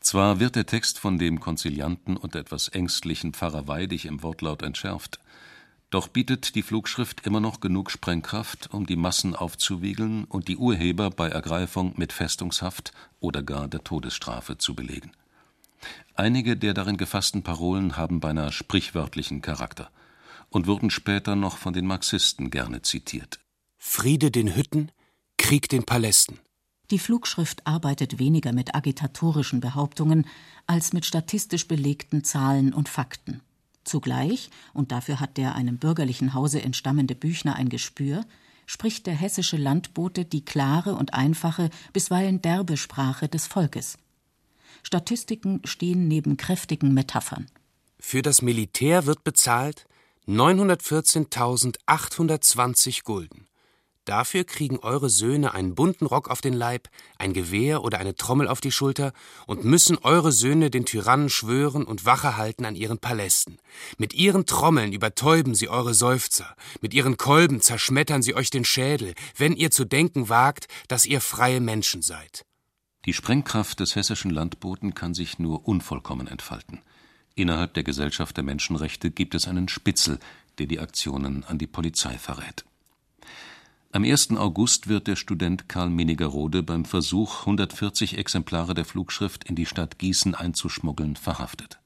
Zwar 0.00 0.40
wird 0.40 0.56
der 0.56 0.64
Text 0.64 0.98
von 0.98 1.18
dem 1.18 1.40
konzilianten 1.40 2.16
und 2.16 2.34
etwas 2.34 2.68
ängstlichen 2.68 3.34
Pfarrer 3.34 3.68
Weidig 3.68 4.06
im 4.06 4.22
Wortlaut 4.22 4.62
entschärft, 4.62 5.19
doch 5.90 6.06
bietet 6.08 6.54
die 6.54 6.62
Flugschrift 6.62 7.26
immer 7.26 7.40
noch 7.40 7.60
genug 7.60 7.90
Sprengkraft, 7.90 8.72
um 8.72 8.86
die 8.86 8.96
Massen 8.96 9.34
aufzuwiegeln 9.34 10.24
und 10.24 10.48
die 10.48 10.56
Urheber 10.56 11.10
bei 11.10 11.28
Ergreifung 11.28 11.94
mit 11.96 12.12
Festungshaft 12.12 12.92
oder 13.18 13.42
gar 13.42 13.66
der 13.66 13.82
Todesstrafe 13.82 14.56
zu 14.56 14.74
belegen. 14.74 15.12
Einige 16.14 16.56
der 16.56 16.74
darin 16.74 16.96
gefassten 16.96 17.42
Parolen 17.42 17.96
haben 17.96 18.20
beinahe 18.20 18.52
sprichwörtlichen 18.52 19.42
Charakter 19.42 19.90
und 20.48 20.66
wurden 20.66 20.90
später 20.90 21.34
noch 21.34 21.56
von 21.56 21.72
den 21.72 21.86
Marxisten 21.86 22.50
gerne 22.50 22.82
zitiert. 22.82 23.40
Friede 23.78 24.30
den 24.30 24.54
Hütten, 24.54 24.92
Krieg 25.38 25.68
den 25.68 25.84
Palästen. 25.84 26.38
Die 26.90 26.98
Flugschrift 26.98 27.66
arbeitet 27.66 28.18
weniger 28.18 28.52
mit 28.52 28.74
agitatorischen 28.74 29.60
Behauptungen 29.60 30.26
als 30.66 30.92
mit 30.92 31.06
statistisch 31.06 31.66
belegten 31.66 32.24
Zahlen 32.24 32.74
und 32.74 32.88
Fakten. 32.88 33.40
Zugleich, 33.90 34.48
und 34.72 34.92
dafür 34.92 35.18
hat 35.18 35.36
der 35.36 35.56
einem 35.56 35.76
bürgerlichen 35.76 36.32
Hause 36.32 36.62
entstammende 36.62 37.16
Büchner 37.16 37.56
ein 37.56 37.68
Gespür, 37.68 38.24
spricht 38.64 39.08
der 39.08 39.14
hessische 39.14 39.56
Landbote 39.56 40.24
die 40.24 40.44
klare 40.44 40.94
und 40.94 41.12
einfache, 41.12 41.70
bisweilen 41.92 42.40
derbe 42.40 42.76
Sprache 42.76 43.28
des 43.28 43.48
Volkes. 43.48 43.98
Statistiken 44.84 45.60
stehen 45.64 46.06
neben 46.06 46.36
kräftigen 46.36 46.94
Metaphern. 46.94 47.46
Für 47.98 48.22
das 48.22 48.42
Militär 48.42 49.06
wird 49.06 49.24
bezahlt 49.24 49.86
914.820 50.28 53.02
Gulden. 53.02 53.48
Dafür 54.10 54.42
kriegen 54.42 54.80
eure 54.80 55.08
Söhne 55.08 55.54
einen 55.54 55.76
bunten 55.76 56.04
Rock 56.04 56.30
auf 56.30 56.40
den 56.40 56.52
Leib, 56.52 56.88
ein 57.16 57.32
Gewehr 57.32 57.84
oder 57.84 58.00
eine 58.00 58.16
Trommel 58.16 58.48
auf 58.48 58.60
die 58.60 58.72
Schulter 58.72 59.12
und 59.46 59.62
müssen 59.62 59.98
eure 59.98 60.32
Söhne 60.32 60.68
den 60.68 60.84
Tyrannen 60.84 61.30
schwören 61.30 61.84
und 61.84 62.06
Wache 62.06 62.36
halten 62.36 62.64
an 62.64 62.74
ihren 62.74 62.98
Palästen. 62.98 63.58
Mit 63.98 64.12
ihren 64.12 64.46
Trommeln 64.46 64.92
übertäuben 64.92 65.54
sie 65.54 65.68
eure 65.68 65.94
Seufzer, 65.94 66.56
mit 66.80 66.92
ihren 66.92 67.18
Kolben 67.18 67.60
zerschmettern 67.60 68.20
sie 68.20 68.34
euch 68.34 68.50
den 68.50 68.64
Schädel, 68.64 69.14
wenn 69.36 69.52
ihr 69.52 69.70
zu 69.70 69.84
denken 69.84 70.28
wagt, 70.28 70.66
dass 70.88 71.06
ihr 71.06 71.20
freie 71.20 71.60
Menschen 71.60 72.02
seid. 72.02 72.44
Die 73.04 73.12
Sprengkraft 73.12 73.78
des 73.78 73.94
hessischen 73.94 74.32
Landboten 74.32 74.92
kann 74.92 75.14
sich 75.14 75.38
nur 75.38 75.68
unvollkommen 75.68 76.26
entfalten. 76.26 76.80
Innerhalb 77.36 77.74
der 77.74 77.84
Gesellschaft 77.84 78.36
der 78.36 78.42
Menschenrechte 78.42 79.12
gibt 79.12 79.36
es 79.36 79.46
einen 79.46 79.68
Spitzel, 79.68 80.18
der 80.58 80.66
die 80.66 80.80
Aktionen 80.80 81.44
an 81.44 81.58
die 81.58 81.68
Polizei 81.68 82.18
verrät. 82.18 82.64
Am 83.92 84.04
1. 84.04 84.30
August 84.36 84.86
wird 84.86 85.08
der 85.08 85.16
Student 85.16 85.68
Karl 85.68 85.90
Menigerode 85.90 86.62
beim 86.62 86.84
Versuch, 86.84 87.40
140 87.40 88.18
Exemplare 88.18 88.72
der 88.72 88.84
Flugschrift 88.84 89.42
in 89.42 89.56
die 89.56 89.66
Stadt 89.66 89.98
Gießen 89.98 90.36
einzuschmuggeln, 90.36 91.16
verhaftet. 91.16 91.80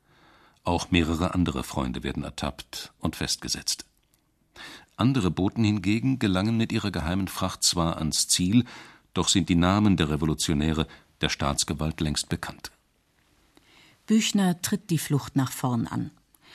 Auch 0.65 0.91
mehrere 0.91 1.33
andere 1.33 1.65
Freunde 1.65 2.03
werden 2.03 2.23
ertappt 2.23 2.93
und 2.99 3.17
festgesetzt. 3.17 3.87
Andere 4.97 5.31
Boten 5.31 5.65
hingegen 5.65 6.19
gelangen 6.19 6.59
mit 6.59 6.73
ihrer 6.73 6.91
geheimen 6.91 7.27
Fracht 7.27 7.63
zwar 7.63 7.97
ans 7.97 8.29
Ziel, 8.29 8.67
doch 9.15 9.29
sind 9.29 9.49
die 9.49 9.55
Namen 9.55 9.97
der 9.97 10.11
Revolutionäre 10.11 10.87
der 11.23 11.31
Staatsgewalt 11.31 12.03
längst 12.03 12.29
bekannt. 12.29 12.71
Büchner 14.07 14.61
tritt 14.61 14.91
die 14.91 14.99
Flucht 14.99 15.37
nach 15.37 15.53
vorn 15.53 15.87
an. 15.87 16.11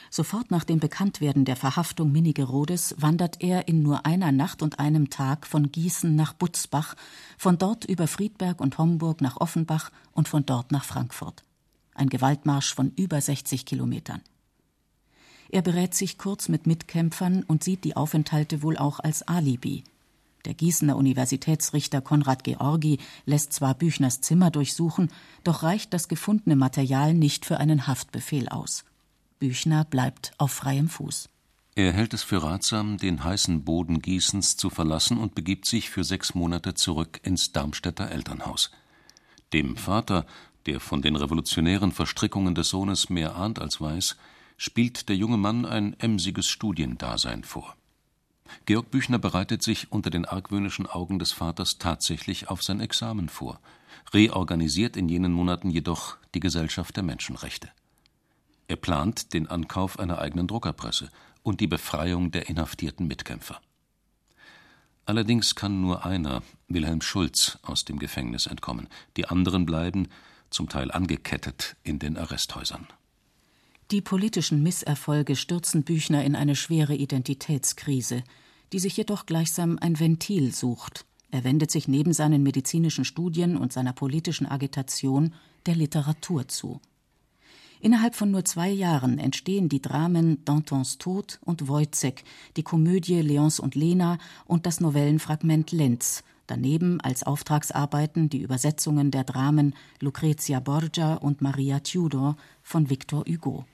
Sofort 0.09 0.49
nach 0.49 0.63
dem 0.63 0.79
Bekanntwerden 0.79 1.45
der 1.45 1.55
Verhaftung 1.55 2.11
Minigerodes 2.11 2.95
wandert 2.97 3.41
er 3.41 3.67
in 3.67 3.83
nur 3.83 4.05
einer 4.05 4.31
Nacht 4.31 4.63
und 4.63 4.79
einem 4.79 5.09
Tag 5.09 5.45
von 5.45 5.71
Gießen 5.71 6.15
nach 6.15 6.33
Butzbach, 6.33 6.95
von 7.37 7.57
dort 7.57 7.85
über 7.85 8.07
Friedberg 8.07 8.59
und 8.59 8.77
Homburg 8.77 9.21
nach 9.21 9.37
Offenbach 9.37 9.91
und 10.13 10.27
von 10.27 10.45
dort 10.45 10.71
nach 10.71 10.83
Frankfurt. 10.83 11.43
Ein 11.93 12.09
Gewaltmarsch 12.09 12.73
von 12.73 12.91
über 12.95 13.21
60 13.21 13.65
Kilometern. 13.65 14.21
Er 15.49 15.61
berät 15.61 15.93
sich 15.93 16.17
kurz 16.17 16.47
mit 16.47 16.65
Mitkämpfern 16.65 17.43
und 17.43 17.63
sieht 17.63 17.83
die 17.83 17.95
Aufenthalte 17.95 18.63
wohl 18.63 18.77
auch 18.77 18.99
als 18.99 19.27
Alibi. 19.27 19.83
Der 20.45 20.53
Gießener 20.53 20.95
Universitätsrichter 20.95 22.01
Konrad 22.01 22.43
Georgi 22.43 22.99
lässt 23.25 23.53
zwar 23.53 23.73
Büchners 23.73 24.21
Zimmer 24.21 24.51
durchsuchen, 24.51 25.11
doch 25.43 25.63
reicht 25.63 25.93
das 25.93 26.07
gefundene 26.07 26.55
Material 26.55 27.13
nicht 27.13 27.45
für 27.45 27.57
einen 27.57 27.87
Haftbefehl 27.87 28.47
aus. 28.47 28.85
Büchner 29.39 29.85
bleibt 29.85 30.33
auf 30.37 30.51
freiem 30.51 30.89
Fuß. 30.89 31.29
Er 31.75 31.93
hält 31.93 32.13
es 32.13 32.23
für 32.23 32.43
ratsam, 32.43 32.97
den 32.97 33.23
heißen 33.23 33.63
Boden 33.63 34.01
Gießens 34.01 34.57
zu 34.57 34.69
verlassen 34.69 35.17
und 35.17 35.33
begibt 35.33 35.65
sich 35.65 35.89
für 35.89 36.03
sechs 36.03 36.35
Monate 36.35 36.73
zurück 36.73 37.21
ins 37.23 37.53
Darmstädter 37.53 38.11
Elternhaus. 38.11 38.69
Dem 39.53 39.77
Vater, 39.77 40.25
der 40.65 40.81
von 40.81 41.01
den 41.01 41.15
revolutionären 41.15 41.93
Verstrickungen 41.93 42.53
des 42.53 42.67
Sohnes 42.67 43.09
mehr 43.09 43.37
ahnt 43.37 43.59
als 43.59 43.79
weiß, 43.79 44.17
spielt 44.57 45.07
der 45.07 45.15
junge 45.15 45.37
Mann 45.37 45.65
ein 45.65 45.97
emsiges 45.99 46.49
Studiendasein 46.49 47.45
vor. 47.45 47.77
Georg 48.65 48.91
Büchner 48.91 49.19
bereitet 49.19 49.63
sich 49.63 49.91
unter 49.91 50.09
den 50.09 50.25
argwöhnischen 50.25 50.85
Augen 50.85 51.17
des 51.17 51.31
Vaters 51.31 51.77
tatsächlich 51.77 52.49
auf 52.49 52.61
sein 52.61 52.81
Examen 52.81 53.29
vor, 53.29 53.61
reorganisiert 54.13 54.97
in 54.97 55.07
jenen 55.07 55.31
Monaten 55.31 55.69
jedoch 55.69 56.17
die 56.33 56.41
Gesellschaft 56.41 56.97
der 56.97 57.03
Menschenrechte. 57.03 57.69
Er 58.69 58.75
plant 58.75 59.33
den 59.33 59.47
Ankauf 59.47 59.97
einer 59.97 60.19
eigenen 60.19 60.47
Druckerpresse 60.47 61.09
und 61.41 61.59
die 61.59 61.65
Befreiung 61.65 62.29
der 62.29 62.49
inhaftierten 62.49 63.07
Mitkämpfer. 63.07 63.59
Allerdings 65.05 65.55
kann 65.55 65.81
nur 65.81 66.05
einer, 66.05 66.43
Wilhelm 66.67 67.01
Schulz, 67.01 67.57
aus 67.63 67.83
dem 67.83 67.97
Gefängnis 67.97 68.45
entkommen. 68.45 68.87
Die 69.17 69.25
anderen 69.25 69.65
bleiben, 69.65 70.07
zum 70.51 70.69
Teil 70.69 70.91
angekettet, 70.91 71.77
in 71.81 71.97
den 71.97 72.15
Arresthäusern. 72.15 72.87
Die 73.89 74.01
politischen 74.01 74.61
Misserfolge 74.61 75.35
stürzen 75.35 75.81
Büchner 75.81 76.23
in 76.23 76.35
eine 76.35 76.55
schwere 76.55 76.93
Identitätskrise, 76.93 78.23
die 78.71 78.77
sich 78.77 78.95
jedoch 78.95 79.25
gleichsam 79.25 79.79
ein 79.81 79.99
Ventil 79.99 80.53
sucht. 80.53 81.05
Er 81.31 81.43
wendet 81.43 81.71
sich 81.71 81.87
neben 81.87 82.13
seinen 82.13 82.43
medizinischen 82.43 83.03
Studien 83.03 83.57
und 83.57 83.73
seiner 83.73 83.93
politischen 83.93 84.45
Agitation 84.45 85.33
der 85.65 85.75
Literatur 85.75 86.47
zu. 86.47 86.81
Innerhalb 87.81 88.13
von 88.13 88.29
nur 88.29 88.43
zwei 88.43 88.69
Jahren 88.69 89.19
entstehen 89.19 89.69
die 89.69 89.81
Dramen 89.81 90.43
Dantons 90.43 90.97
Tod 90.97 91.39
und 91.41 91.69
Wojzeck, 91.69 92.25
die 92.57 92.63
Komödie 92.63 93.21
Leons 93.21 93.59
und 93.59 93.73
Lena 93.73 94.17
und 94.45 94.65
das 94.65 94.81
Novellenfragment 94.81 95.71
Lenz, 95.71 96.23
daneben 96.45 96.99
als 96.99 97.23
Auftragsarbeiten 97.23 98.29
die 98.29 98.41
Übersetzungen 98.41 99.11
der 99.11 99.23
Dramen 99.23 99.75
Lucrezia 100.01 100.59
Borgia 100.59 101.15
und 101.15 101.41
Maria 101.41 101.79
Tudor 101.79 102.35
von 102.63 102.89
Victor 102.89 103.23
Hugo. 103.25 103.65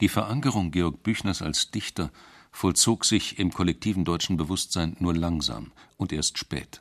Die 0.00 0.08
Verankerung 0.08 0.70
Georg 0.70 1.02
Büchners 1.02 1.42
als 1.42 1.70
Dichter 1.70 2.10
vollzog 2.52 3.04
sich 3.04 3.38
im 3.38 3.52
kollektiven 3.52 4.06
deutschen 4.06 4.38
Bewusstsein 4.38 4.96
nur 4.98 5.14
langsam 5.14 5.72
und 5.98 6.10
erst 6.10 6.38
spät. 6.38 6.80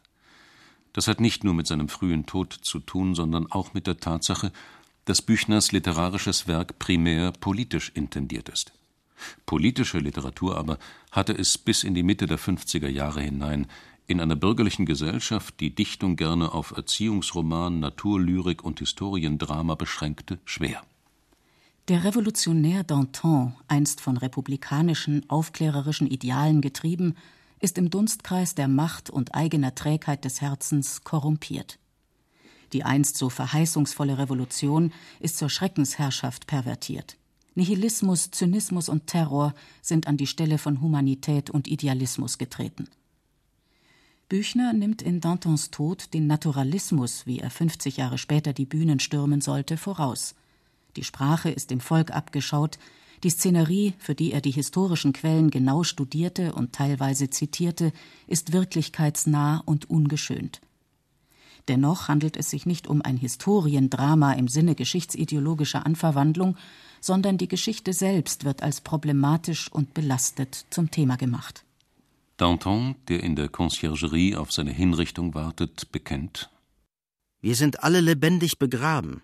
Das 0.94 1.10
hat 1.10 1.20
nicht 1.20 1.44
nur 1.44 1.54
mit 1.54 1.68
seinem 1.68 1.90
frühen 1.90 2.26
Tod 2.26 2.54
zu 2.54 2.80
tun, 2.80 3.14
sondern 3.14 3.52
auch 3.52 3.74
mit 3.74 3.88
der 3.88 3.98
Tatsache, 3.98 4.54
dass 5.06 5.22
Büchners 5.22 5.72
literarisches 5.72 6.48
Werk 6.48 6.80
primär 6.80 7.32
politisch 7.32 7.92
intendiert 7.94 8.50
ist. 8.50 8.74
Politische 9.46 10.00
Literatur 10.00 10.58
aber 10.58 10.78
hatte 11.12 11.34
es 11.34 11.58
bis 11.58 11.84
in 11.84 11.96
die 11.96 12.04
Mitte 12.04 12.26
der 12.26 12.40
50er 12.40 12.90
Jahre 12.90 13.22
hinein 13.22 13.68
in 14.08 14.20
einer 14.20 14.36
bürgerlichen 14.36 14.86
Gesellschaft, 14.86 15.60
die 15.60 15.74
Dichtung 15.74 16.16
gerne 16.16 16.54
auf 16.54 16.72
Erziehungsroman, 16.76 17.80
Naturlyrik 17.80 18.64
und 18.64 18.80
Historiendrama 18.80 19.76
beschränkte, 19.76 20.40
schwer. 20.46 20.84
Der 21.88 22.04
Revolutionär 22.04 22.84
Danton, 22.84 23.56
einst 23.68 24.02
von 24.02 24.18
republikanischen, 24.18 25.28
aufklärerischen 25.30 26.08
Idealen 26.08 26.62
getrieben, 26.62 27.16
ist 27.60 27.78
im 27.78 27.90
Dunstkreis 27.90 28.54
der 28.54 28.68
Macht 28.68 29.10
und 29.10 29.34
eigener 29.34 29.74
Trägheit 29.74 30.26
des 30.26 30.42
Herzens 30.42 31.04
korrumpiert. 31.04 31.80
Die 32.76 32.84
einst 32.84 33.16
so 33.16 33.30
verheißungsvolle 33.30 34.18
Revolution 34.18 34.92
ist 35.22 35.38
zur 35.38 35.50
Schreckensherrschaft 35.50 36.46
pervertiert. 36.46 37.16
Nihilismus, 37.54 38.32
Zynismus 38.32 38.90
und 38.90 39.08
Terror 39.08 39.56
sind 39.82 40.08
an 40.08 40.18
die 40.18 40.28
Stelle 40.28 40.58
von 40.58 40.82
Humanität 40.82 41.50
und 41.50 41.70
Idealismus 41.70 42.38
getreten. 42.38 42.90
Büchner 44.28 44.74
nimmt 44.74 45.02
in 45.02 45.22
Dantons 45.22 45.72
Tod 45.72 46.14
den 46.14 46.28
Naturalismus, 46.28 47.26
wie 47.26 47.40
er 47.40 47.50
50 47.50 47.96
Jahre 47.96 48.18
später 48.18 48.52
die 48.52 48.66
Bühnen 48.66 49.00
stürmen 49.00 49.40
sollte, 49.40 49.78
voraus. 49.78 50.36
Die 50.98 51.06
Sprache 51.06 51.52
ist 51.52 51.72
dem 51.72 51.80
Volk 51.80 52.12
abgeschaut, 52.12 52.78
die 53.24 53.30
Szenerie, 53.30 53.94
für 54.00 54.16
die 54.16 54.34
er 54.34 54.42
die 54.42 54.52
historischen 54.52 55.14
Quellen 55.14 55.50
genau 55.50 55.84
studierte 55.84 56.52
und 56.52 56.74
teilweise 56.74 57.30
zitierte, 57.30 57.94
ist 58.28 58.52
wirklichkeitsnah 58.52 59.64
und 59.66 59.90
ungeschönt. 59.90 60.60
Dennoch 61.68 62.08
handelt 62.08 62.38
es 62.38 62.50
sich 62.50 62.66
nicht 62.66 62.88
um 62.88 63.02
ein 63.02 63.18
Historiendrama 63.18 64.34
im 64.34 64.48
Sinne 64.48 64.76
geschichtsideologischer 64.76 65.86
Anverwandlung, 65.86 66.58
sondern 67.02 67.38
die 67.38 67.48
Geschichte 67.48 67.94
selbst 67.94 68.46
wird 68.46 68.62
als 68.62 68.82
problematisch 68.82 69.72
und 69.72 69.94
belastet 69.94 70.66
zum 70.70 70.92
Thema 70.92 71.16
gemacht. 71.18 71.66
Danton, 72.38 72.96
der 73.08 73.24
in 73.24 73.36
der 73.36 73.48
Conciergerie 73.48 74.36
auf 74.36 74.52
seine 74.52 74.72
Hinrichtung 74.72 75.34
wartet, 75.34 75.92
bekennt 75.92 76.52
Wir 77.42 77.56
sind 77.56 77.84
alle 77.84 78.02
lebendig 78.02 78.60
begraben 78.60 79.22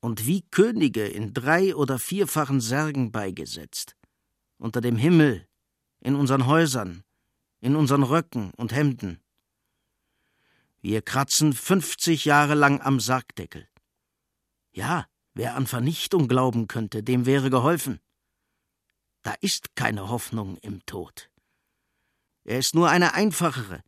und 0.00 0.26
wie 0.26 0.42
Könige 0.50 1.06
in 1.06 1.32
drei 1.32 1.76
oder 1.76 1.98
vierfachen 1.98 2.60
Särgen 2.60 3.12
beigesetzt, 3.12 3.96
unter 4.58 4.80
dem 4.80 4.96
Himmel, 4.96 5.46
in 6.00 6.16
unseren 6.16 6.46
Häusern, 6.46 7.04
in 7.60 7.76
unseren 7.76 8.02
Röcken 8.02 8.50
und 8.56 8.72
Hemden. 8.72 9.21
Wir 10.82 11.00
kratzen 11.00 11.52
fünfzig 11.52 12.24
Jahre 12.24 12.54
lang 12.54 12.80
am 12.80 12.98
Sargdeckel. 12.98 13.68
Ja, 14.72 15.06
wer 15.32 15.54
an 15.54 15.68
Vernichtung 15.68 16.26
glauben 16.26 16.66
könnte, 16.66 17.04
dem 17.04 17.24
wäre 17.24 17.50
geholfen. 17.50 18.00
Da 19.22 19.32
ist 19.40 19.76
keine 19.76 20.08
Hoffnung 20.08 20.56
im 20.56 20.84
Tod. 20.84 21.30
Er 22.42 22.58
ist 22.58 22.74
nur 22.74 22.90
eine 22.90 23.14
einfachere, 23.14 23.84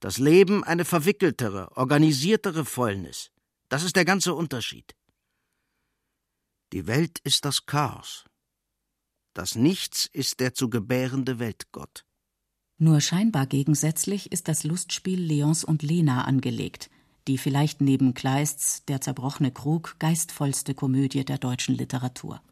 das 0.00 0.16
Leben 0.16 0.64
eine 0.64 0.86
verwickeltere, 0.86 1.76
organisiertere 1.76 2.64
Fäulnis. 2.64 3.30
Das 3.68 3.82
ist 3.82 3.94
der 3.94 4.06
ganze 4.06 4.32
Unterschied. 4.32 4.96
Die 6.72 6.86
Welt 6.86 7.18
ist 7.24 7.44
das 7.44 7.66
Chaos. 7.66 8.24
Das 9.34 9.54
Nichts 9.54 10.06
ist 10.06 10.40
der 10.40 10.54
zu 10.54 10.70
gebärende 10.70 11.38
Weltgott. 11.38 12.06
Nur 12.82 13.00
scheinbar 13.00 13.46
gegensätzlich 13.46 14.32
ist 14.32 14.48
das 14.48 14.64
Lustspiel 14.64 15.20
Leons 15.20 15.62
und 15.62 15.84
Lena 15.84 16.24
angelegt, 16.24 16.90
die 17.28 17.38
vielleicht 17.38 17.80
neben 17.80 18.12
Kleists 18.12 18.84
Der 18.86 19.00
zerbrochene 19.00 19.52
Krug 19.52 19.94
geistvollste 20.00 20.74
Komödie 20.74 21.24
der 21.24 21.38
deutschen 21.38 21.76
Literatur. 21.76 22.42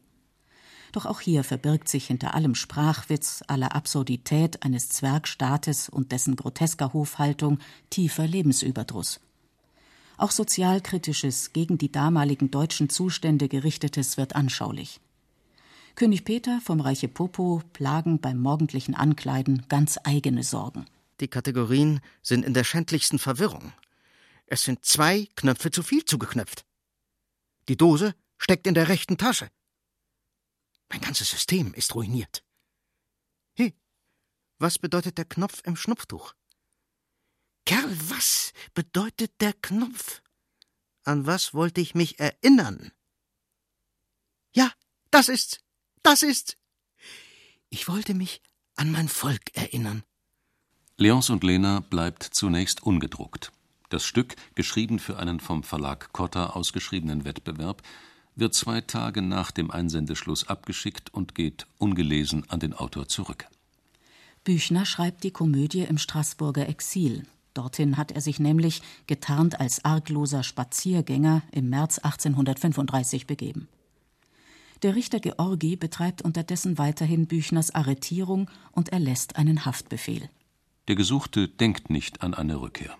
Doch 0.93 1.05
auch 1.05 1.19
hier 1.19 1.43
verbirgt 1.43 1.89
sich 1.89 2.07
hinter 2.07 2.33
allem 2.33 2.55
Sprachwitz, 2.55 3.43
aller 3.47 3.75
Absurdität 3.75 4.63
eines 4.63 4.87
Zwergstaates 4.87 5.89
und 5.89 6.13
dessen 6.13 6.37
grotesker 6.37 6.93
Hofhaltung 6.93 7.59
tiefer 7.89 8.25
Lebensüberdruss. 8.25 9.19
Auch 10.15 10.31
sozialkritisches, 10.31 11.51
gegen 11.51 11.77
die 11.77 11.91
damaligen 11.91 12.51
deutschen 12.51 12.87
Zustände 12.87 13.49
gerichtetes 13.49 14.15
wird 14.15 14.33
anschaulich. 14.37 15.01
König 15.95 16.25
Peter 16.25 16.61
vom 16.61 16.79
Reiche 16.79 17.07
Popo 17.07 17.61
plagen 17.73 18.19
beim 18.19 18.39
morgendlichen 18.39 18.95
Ankleiden 18.95 19.65
ganz 19.67 19.99
eigene 20.03 20.43
Sorgen. 20.43 20.85
Die 21.19 21.27
Kategorien 21.27 22.01
sind 22.21 22.43
in 22.45 22.53
der 22.53 22.63
schändlichsten 22.63 23.19
Verwirrung. 23.19 23.73
Es 24.47 24.63
sind 24.63 24.83
zwei 24.85 25.27
Knöpfe 25.35 25.71
zu 25.71 25.83
viel 25.83 26.03
zugeknöpft. 26.03 26.65
Die 27.69 27.77
Dose 27.77 28.15
steckt 28.37 28.67
in 28.67 28.73
der 28.73 28.89
rechten 28.89 29.17
Tasche. 29.17 29.49
Mein 30.89 31.01
ganzes 31.01 31.29
System 31.29 31.73
ist 31.73 31.95
ruiniert. 31.95 32.43
Hey, 33.53 33.73
was 34.57 34.79
bedeutet 34.79 35.17
der 35.17 35.25
Knopf 35.25 35.61
im 35.63 35.75
Schnupftuch? 35.75 36.33
Kerl, 37.65 37.95
was 38.09 38.51
bedeutet 38.73 39.39
der 39.39 39.53
Knopf? 39.53 40.21
An 41.03 41.25
was 41.25 41.53
wollte 41.53 41.81
ich 41.81 41.95
mich 41.95 42.19
erinnern? 42.19 42.91
Ja, 44.53 44.71
das 45.11 45.29
ist's. 45.29 45.59
Das 46.03 46.23
ist's. 46.23 46.57
Ich 47.69 47.87
wollte 47.87 48.13
mich 48.13 48.41
an 48.75 48.91
mein 48.91 49.07
Volk 49.07 49.55
erinnern. 49.55 50.03
Leons 50.97 51.29
und 51.29 51.43
Lena 51.43 51.79
bleibt 51.79 52.23
zunächst 52.23 52.83
ungedruckt. 52.83 53.51
Das 53.89 54.05
Stück, 54.05 54.35
geschrieben 54.55 54.99
für 54.99 55.17
einen 55.17 55.39
vom 55.39 55.63
Verlag 55.63 56.13
Cotta 56.13 56.51
ausgeschriebenen 56.51 57.25
Wettbewerb, 57.25 57.81
wird 58.35 58.55
zwei 58.55 58.81
Tage 58.81 59.21
nach 59.21 59.51
dem 59.51 59.71
Einsendeschluss 59.71 60.47
abgeschickt 60.47 61.13
und 61.13 61.35
geht 61.35 61.67
ungelesen 61.77 62.49
an 62.49 62.59
den 62.59 62.73
Autor 62.73 63.07
zurück. 63.07 63.47
Büchner 64.43 64.85
schreibt 64.85 65.23
die 65.23 65.31
Komödie 65.31 65.81
im 65.81 65.97
Straßburger 65.97 66.67
Exil. 66.67 67.23
Dorthin 67.53 67.97
hat 67.97 68.11
er 68.11 68.21
sich 68.21 68.39
nämlich, 68.39 68.81
getarnt 69.07 69.59
als 69.59 69.83
argloser 69.83 70.43
Spaziergänger, 70.43 71.43
im 71.51 71.69
März 71.69 71.99
1835 71.99 73.27
begeben. 73.27 73.67
Der 74.83 74.95
Richter 74.95 75.19
Georgi 75.19 75.75
betreibt 75.75 76.23
unterdessen 76.23 76.79
weiterhin 76.79 77.27
Büchners 77.27 77.73
Arretierung 77.75 78.49
und 78.71 78.89
erlässt 78.89 79.35
einen 79.35 79.65
Haftbefehl. 79.65 80.27
Der 80.87 80.95
Gesuchte 80.95 81.47
denkt 81.47 81.91
nicht 81.91 82.23
an 82.23 82.33
eine 82.33 82.59
Rückkehr. 82.59 82.97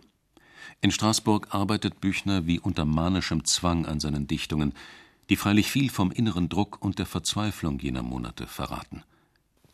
In 0.82 0.92
Straßburg 0.92 1.54
arbeitet 1.56 2.00
Büchner 2.00 2.46
wie 2.46 2.60
unter 2.60 2.86
manischem 2.86 3.46
Zwang 3.46 3.88
an 3.88 4.00
seinen 4.00 4.28
Dichtungen, 4.28 4.74
die 5.30 5.36
freilich 5.36 5.72
viel 5.72 5.90
vom 5.90 6.12
inneren 6.12 6.50
Druck 6.50 6.84
und 6.84 7.00
der 7.00 7.08
Verzweiflung 7.08 7.80
jener 7.80 8.04
Monate 8.04 8.46
verraten. 8.46 9.04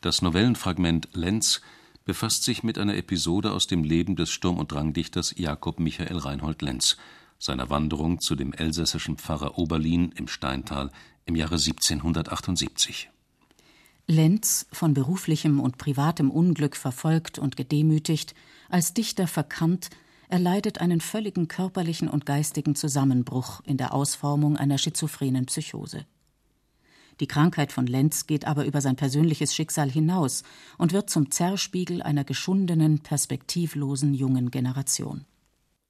Das 0.00 0.22
Novellenfragment 0.22 1.10
Lenz 1.12 1.60
befasst 2.06 2.44
sich 2.44 2.62
mit 2.62 2.78
einer 2.78 2.96
Episode 2.96 3.52
aus 3.52 3.66
dem 3.66 3.84
Leben 3.84 4.16
des 4.16 4.30
Sturm- 4.30 4.58
und 4.58 4.72
Drangdichters 4.72 5.34
Jakob 5.36 5.78
Michael 5.78 6.16
Reinhold 6.16 6.62
Lenz, 6.62 6.96
seiner 7.38 7.68
Wanderung 7.68 8.20
zu 8.20 8.34
dem 8.34 8.52
elsässischen 8.52 9.18
Pfarrer 9.18 9.58
Oberlin 9.58 10.12
im 10.16 10.26
Steintal 10.26 10.90
im 11.28 11.36
Jahre 11.36 11.56
1778. 11.56 13.10
Lenz, 14.06 14.66
von 14.72 14.94
beruflichem 14.94 15.60
und 15.60 15.76
privatem 15.76 16.30
Unglück 16.30 16.74
verfolgt 16.74 17.38
und 17.38 17.56
gedemütigt, 17.56 18.34
als 18.70 18.94
Dichter 18.94 19.26
verkannt, 19.26 19.90
erleidet 20.28 20.80
einen 20.80 21.00
völligen 21.00 21.46
körperlichen 21.46 22.08
und 22.08 22.24
geistigen 22.24 22.74
Zusammenbruch 22.74 23.60
in 23.64 23.76
der 23.76 23.92
Ausformung 23.92 24.56
einer 24.56 24.78
schizophrenen 24.78 25.46
Psychose. 25.46 26.06
Die 27.20 27.26
Krankheit 27.26 27.72
von 27.72 27.86
Lenz 27.86 28.26
geht 28.26 28.46
aber 28.46 28.64
über 28.64 28.80
sein 28.80 28.96
persönliches 28.96 29.54
Schicksal 29.54 29.90
hinaus 29.90 30.44
und 30.78 30.92
wird 30.92 31.10
zum 31.10 31.30
Zerrspiegel 31.30 32.00
einer 32.00 32.24
geschundenen, 32.24 33.00
perspektivlosen 33.00 34.14
jungen 34.14 34.50
Generation. 34.50 35.26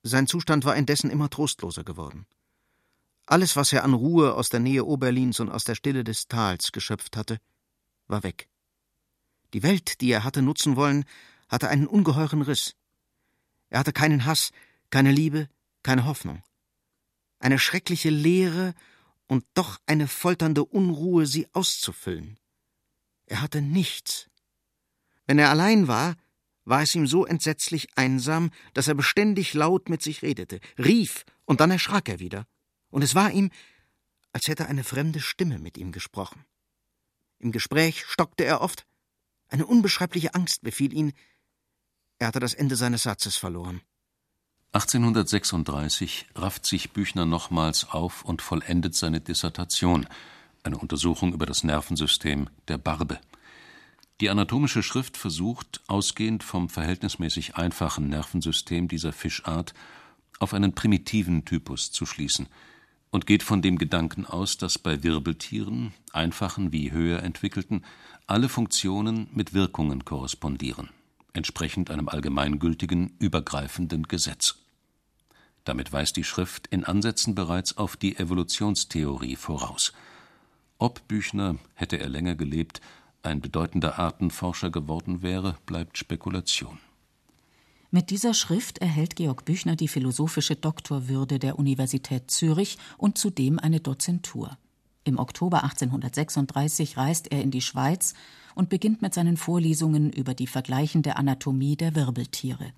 Sein 0.03 0.27
Zustand 0.27 0.65
war 0.65 0.75
indessen 0.75 1.11
immer 1.11 1.29
trostloser 1.29 1.85
geworden. 1.85 2.27
Alles, 3.31 3.57
was 3.57 3.75
er 3.75 3.85
an 3.85 3.93
Ruhe 3.93 4.33
aus 4.33 4.49
der 4.49 4.59
Nähe 4.59 4.87
Oberlins 4.87 5.39
und 5.39 5.51
aus 5.51 5.65
der 5.65 5.75
Stille 5.75 6.03
des 6.03 6.29
Tals 6.29 6.73
geschöpft 6.73 7.15
hatte, 7.15 7.39
war 8.07 8.23
weg. 8.23 8.49
Die 9.53 9.63
Welt, 9.63 10.01
die 10.01 10.11
er 10.11 10.25
hatte 10.25 10.41
nutzen 10.41 10.77
wollen, 10.77 11.05
hatte 11.47 11.69
einen 11.69 11.87
ungeheuren 11.87 12.41
Riss. 12.41 12.75
Er 13.69 13.81
hatte 13.81 13.93
keinen 13.93 14.25
Hass, 14.25 14.51
keine 14.89 15.13
Liebe, 15.13 15.51
keine 15.83 16.07
Hoffnung. 16.07 16.43
Eine 17.39 17.59
schreckliche 17.59 18.09
Leere 18.09 18.75
und 19.27 19.45
doch 19.53 19.79
eine 19.85 20.09
folternde 20.09 20.65
Unruhe, 20.65 21.27
sie 21.27 21.49
auszufüllen. 21.53 22.39
Er 23.27 23.43
hatte 23.43 23.61
nichts. 23.61 24.31
Wenn 25.27 25.39
er 25.39 25.51
allein 25.51 25.87
war, 25.87 26.17
war 26.65 26.81
es 26.81 26.95
ihm 26.95 27.07
so 27.07 27.27
entsetzlich 27.27 27.89
einsam, 27.95 28.53
dass 28.73 28.89
er 28.89 28.95
beständig 28.95 29.53
laut 29.53 29.91
mit 29.91 30.01
sich 30.01 30.23
redete, 30.23 30.61
rief, 30.79 31.27
und 31.45 31.61
dann 31.61 31.71
erschrak 31.71 32.09
er 32.09 32.21
wieder, 32.21 32.47
und 32.91 33.03
es 33.03 33.15
war 33.15 33.31
ihm, 33.31 33.51
als 34.33 34.49
hätte 34.49 34.67
eine 34.67 34.85
fremde 34.85 35.21
Stimme 35.21 35.59
mit 35.59 35.79
ihm 35.79 35.93
gesprochen. 35.93 36.45
Im 37.39 37.53
Gespräch 37.53 38.05
stockte 38.07 38.45
er 38.45 38.61
oft, 38.61 38.87
eine 39.49 39.67
unbeschreibliche 39.67 40.35
Angst 40.35 40.63
befiel 40.63 40.93
ihn, 40.93 41.13
er 42.19 42.29
hatte 42.29 42.41
das 42.41 42.55
Ende 42.55 42.77
seines 42.77 43.05
Satzes 43.05 43.37
verloren. 43.37 43.81
1836 44.73 46.27
rafft 46.35 46.67
sich 46.67 46.91
Büchner 46.91 47.25
nochmals 47.25 47.89
auf 47.89 48.25
und 48.25 48.43
vollendet 48.43 48.95
seine 48.95 49.21
Dissertation, 49.21 50.07
eine 50.63 50.77
Untersuchung 50.77 51.33
über 51.33 51.47
das 51.47 51.65
Nervensystem 51.65 52.51
der 52.67 52.77
Barbe. 52.77 53.19
Die 54.21 54.29
anatomische 54.29 54.83
Schrift 54.83 55.17
versucht, 55.17 55.81
ausgehend 55.87 56.43
vom 56.43 56.69
verhältnismäßig 56.69 57.55
einfachen 57.55 58.09
Nervensystem 58.09 58.89
dieser 58.89 59.13
Fischart, 59.13 59.73
auf 60.41 60.53
einen 60.53 60.75
primitiven 60.75 61.45
Typus 61.45 61.93
zu 61.93 62.05
schließen 62.05 62.49
und 63.11 63.27
geht 63.27 63.43
von 63.43 63.63
dem 63.63 63.79
Gedanken 63.79 64.27
aus, 64.27 64.57
dass 64.57 64.79
bei 64.79 65.03
Wirbeltieren, 65.03 65.95
einfachen 66.13 66.73
wie 66.73 66.93
höher 66.93 67.23
entwickelten, 67.23 67.85
alle 68.27 68.49
Funktionen 68.49 69.29
mit 69.33 69.55
Wirkungen 69.55 70.05
korrespondieren 70.05 70.91
entsprechend 71.39 71.91
einem 71.91 72.09
allgemeingültigen, 72.09 73.15
übergreifenden 73.19 74.05
Gesetz. 74.05 74.57
Damit 75.65 75.93
weist 75.93 76.17
die 76.17 76.25
Schrift 76.25 76.67
in 76.69 76.85
Ansätzen 76.85 77.35
bereits 77.35 77.77
auf 77.77 77.97
die 77.97 78.17
Evolutionstheorie 78.19 79.37
voraus. 79.37 79.93
Ob 80.79 81.07
Büchner, 81.09 81.57
hätte 81.75 81.99
er 81.99 82.09
länger 82.09 82.35
gelebt, 82.35 82.81
ein 83.23 83.41
bedeutender 83.41 83.99
Artenforscher 83.99 84.71
geworden 84.71 85.23
wäre, 85.23 85.57
bleibt 85.67 85.99
Spekulation. 85.99 86.79
Mit 87.91 88.11
dieser 88.11 88.35
Schrift 88.35 88.79
erhält 88.79 89.17
Georg 89.17 89.47
Büchner 89.47 89.75
die 89.75 89.89
philosophische 89.89 90.57
Doktorwürde 90.57 91.39
der 91.39 91.59
Universität 91.59 92.31
Zürich 92.31 92.77
und 92.99 93.17
zudem 93.17 93.59
eine 93.59 93.81
Dozentur. 93.81 94.59
Im 95.05 95.19
Oktober 95.19 95.65
1836 95.65 96.99
reist 96.99 97.33
er 97.33 97.43
in 97.43 97.51
die 97.51 97.63
Schweiz 97.63 98.13
und 98.55 98.69
beginnt 98.69 99.01
mit 99.01 99.15
seinen 99.15 99.39
Vorlesungen 99.39 100.13
über 100.13 100.35
die 100.35 100.47
vergleichende 100.47 101.17
Anatomie 101.17 101.77
der 101.77 101.95
Wirbeltiere. 101.95 102.73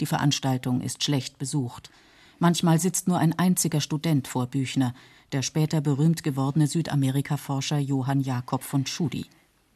Die 0.00 0.06
Veranstaltung 0.06 0.80
ist 0.80 1.04
schlecht 1.04 1.36
besucht. 1.36 1.90
Manchmal 2.38 2.78
sitzt 2.78 3.08
nur 3.08 3.18
ein 3.18 3.38
einziger 3.38 3.82
Student 3.82 4.26
vor 4.26 4.46
Büchner, 4.46 4.94
der 5.32 5.42
später 5.42 5.82
berühmt 5.82 6.22
gewordene 6.22 6.66
Südamerika-Forscher 6.66 7.78
Johann 7.78 8.22
Jakob 8.22 8.62
von 8.62 8.86
Tschudi. 8.86 9.26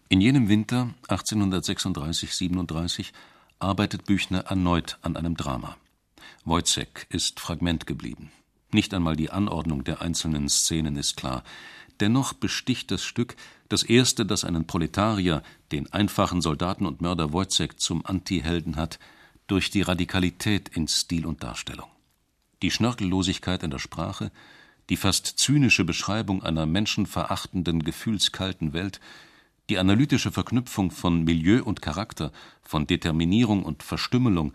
In 0.09 0.23
jenem 0.23 0.49
Winter 0.49 0.89
1836/37 1.09 3.13
arbeitet 3.65 4.05
Büchner 4.05 4.41
erneut 4.41 4.99
an 5.01 5.17
einem 5.17 5.37
Drama. 5.37 5.77
Wojciech 6.45 7.07
ist 7.09 7.41
Fragment 7.41 7.87
geblieben. 7.87 8.31
Nicht 8.73 8.93
einmal 8.93 9.17
die 9.17 9.31
Anordnung 9.31 9.85
der 9.85 10.03
einzelnen 10.03 10.49
Szenen 10.51 10.97
ist 10.97 11.17
klar. 11.17 11.43
Dennoch 12.01 12.35
besticht 12.35 12.91
das 12.91 13.05
Stück, 13.05 13.37
das 13.71 13.83
erste, 13.83 14.27
das 14.27 14.45
einen 14.45 14.67
Proletarier, 14.67 15.43
den 15.73 15.91
einfachen 15.93 16.43
Soldaten 16.43 16.85
und 16.85 17.01
Mörder 17.01 17.33
Wojciech 17.33 17.77
zum 17.77 18.05
Antihelden 18.05 18.77
hat, 18.77 18.99
durch 19.47 19.71
die 19.71 19.83
Radikalität 19.83 20.69
in 20.69 20.87
Stil 20.87 21.25
und 21.25 21.43
Darstellung. 21.43 21.89
Die 22.63 22.71
Schnörkellosigkeit 22.71 23.63
in 23.63 23.71
der 23.71 23.79
Sprache, 23.79 24.31
die 24.91 24.97
fast 24.97 25.27
zynische 25.27 25.85
Beschreibung 25.85 26.43
einer 26.43 26.67
menschenverachtenden, 26.67 27.83
gefühlskalten 27.83 28.75
Welt, 28.75 29.01
die 29.71 29.79
analytische 29.79 30.31
Verknüpfung 30.31 30.91
von 30.91 31.25
Milieu 31.25 31.63
und 31.63 31.81
Charakter, 31.81 32.33
von 32.63 32.87
Determinierung 32.87 33.63
und 33.65 33.83
Verstümmelung 33.83 34.53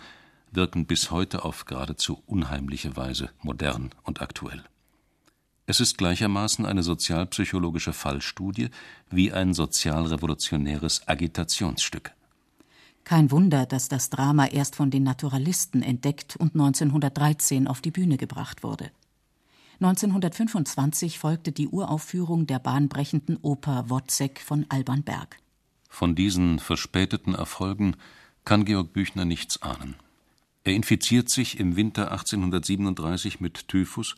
wirken 0.51 0.85
bis 0.85 1.11
heute 1.11 1.43
auf 1.45 1.65
geradezu 1.65 2.21
unheimliche 2.25 2.95
Weise 2.95 3.29
modern 3.41 3.91
und 4.03 4.21
aktuell. 4.21 4.63
Es 5.65 5.79
ist 5.79 5.99
gleichermaßen 5.99 6.65
eine 6.65 6.81
sozialpsychologische 6.81 7.93
Fallstudie 7.93 8.69
wie 9.11 9.31
ein 9.31 9.53
sozialrevolutionäres 9.53 11.07
Agitationsstück. 11.07 12.11
Kein 13.03 13.31
Wunder, 13.31 13.65
dass 13.65 13.87
das 13.87 14.09
Drama 14.09 14.47
erst 14.47 14.75
von 14.75 14.91
den 14.91 15.03
Naturalisten 15.03 15.81
entdeckt 15.83 16.35
und 16.35 16.53
1913 16.53 17.67
auf 17.67 17.81
die 17.81 17.91
Bühne 17.91 18.17
gebracht 18.17 18.63
wurde. 18.63 18.91
1925 19.81 21.19
folgte 21.19 21.53
die 21.53 21.69
Uraufführung 21.69 22.47
der 22.47 22.59
bahnbrechenden 22.59 23.37
Oper 23.41 23.89
Wozzeck 23.89 24.41
von 24.41 24.65
Alban 24.67 25.03
Berg. 25.03 25.37
Von 25.89 26.15
diesen 26.15 26.59
verspäteten 26.59 27.33
Erfolgen 27.33 27.95
kann 28.43 28.65
Georg 28.65 28.91
Büchner 28.91 29.23
nichts 29.23 29.61
ahnen. 29.61 29.95
Er 30.65 30.73
infiziert 30.73 31.29
sich 31.29 31.59
im 31.59 31.77
Winter 31.77 32.11
1837 32.11 33.39
mit 33.39 33.69
Typhus 33.69 34.17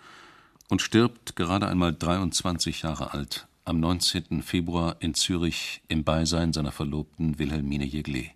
und 0.69 0.82
stirbt 0.82 1.36
gerade 1.36 1.67
einmal 1.67 1.93
23 1.93 2.82
Jahre 2.82 3.13
alt 3.13 3.47
am 3.63 3.80
19. 3.80 4.41
Februar 4.41 4.95
in 5.00 5.13
Zürich 5.13 5.82
im 5.88 6.04
Beisein 6.04 6.54
seiner 6.54 6.71
Verlobten 6.71 7.38
Wilhelmine 7.38 7.86
Jeglé. 7.86 8.32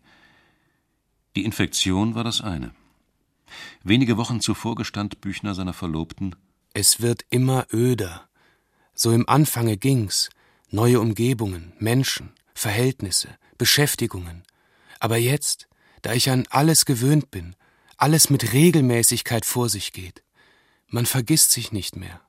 Die 1.36 1.44
Infektion 1.44 2.14
war 2.14 2.24
das 2.24 2.42
eine. 2.42 2.72
Wenige 3.84 4.18
Wochen 4.18 4.42
zuvor 4.42 4.76
gestand 4.76 5.22
Büchner 5.22 5.56
seiner 5.56 5.74
Verlobten 5.74 6.36
Es 6.78 7.00
wird 7.00 7.24
immer 7.30 7.68
öder. 7.72 8.28
So 8.94 9.14
im 9.14 9.30
Anfange 9.30 9.78
ging's. 9.78 10.30
Neue 10.70 11.00
Umgebungen, 11.00 11.72
Menschen, 11.80 12.34
Verhältnisse, 12.54 13.30
Beschäftigungen. 13.58 14.44
Aber 15.00 15.16
jetzt, 15.16 15.70
da 16.02 16.12
ich 16.12 16.30
an 16.30 16.46
alles 16.50 16.84
gewöhnt 16.84 17.32
bin, 17.32 17.56
alles 17.96 18.30
mit 18.30 18.52
Regelmäßigkeit 18.52 19.46
vor 19.46 19.70
sich 19.70 19.94
geht, 19.94 20.22
man 20.88 21.06
vergisst 21.06 21.52
sich 21.52 21.72
nicht 21.72 21.96
mehr. 21.96 22.20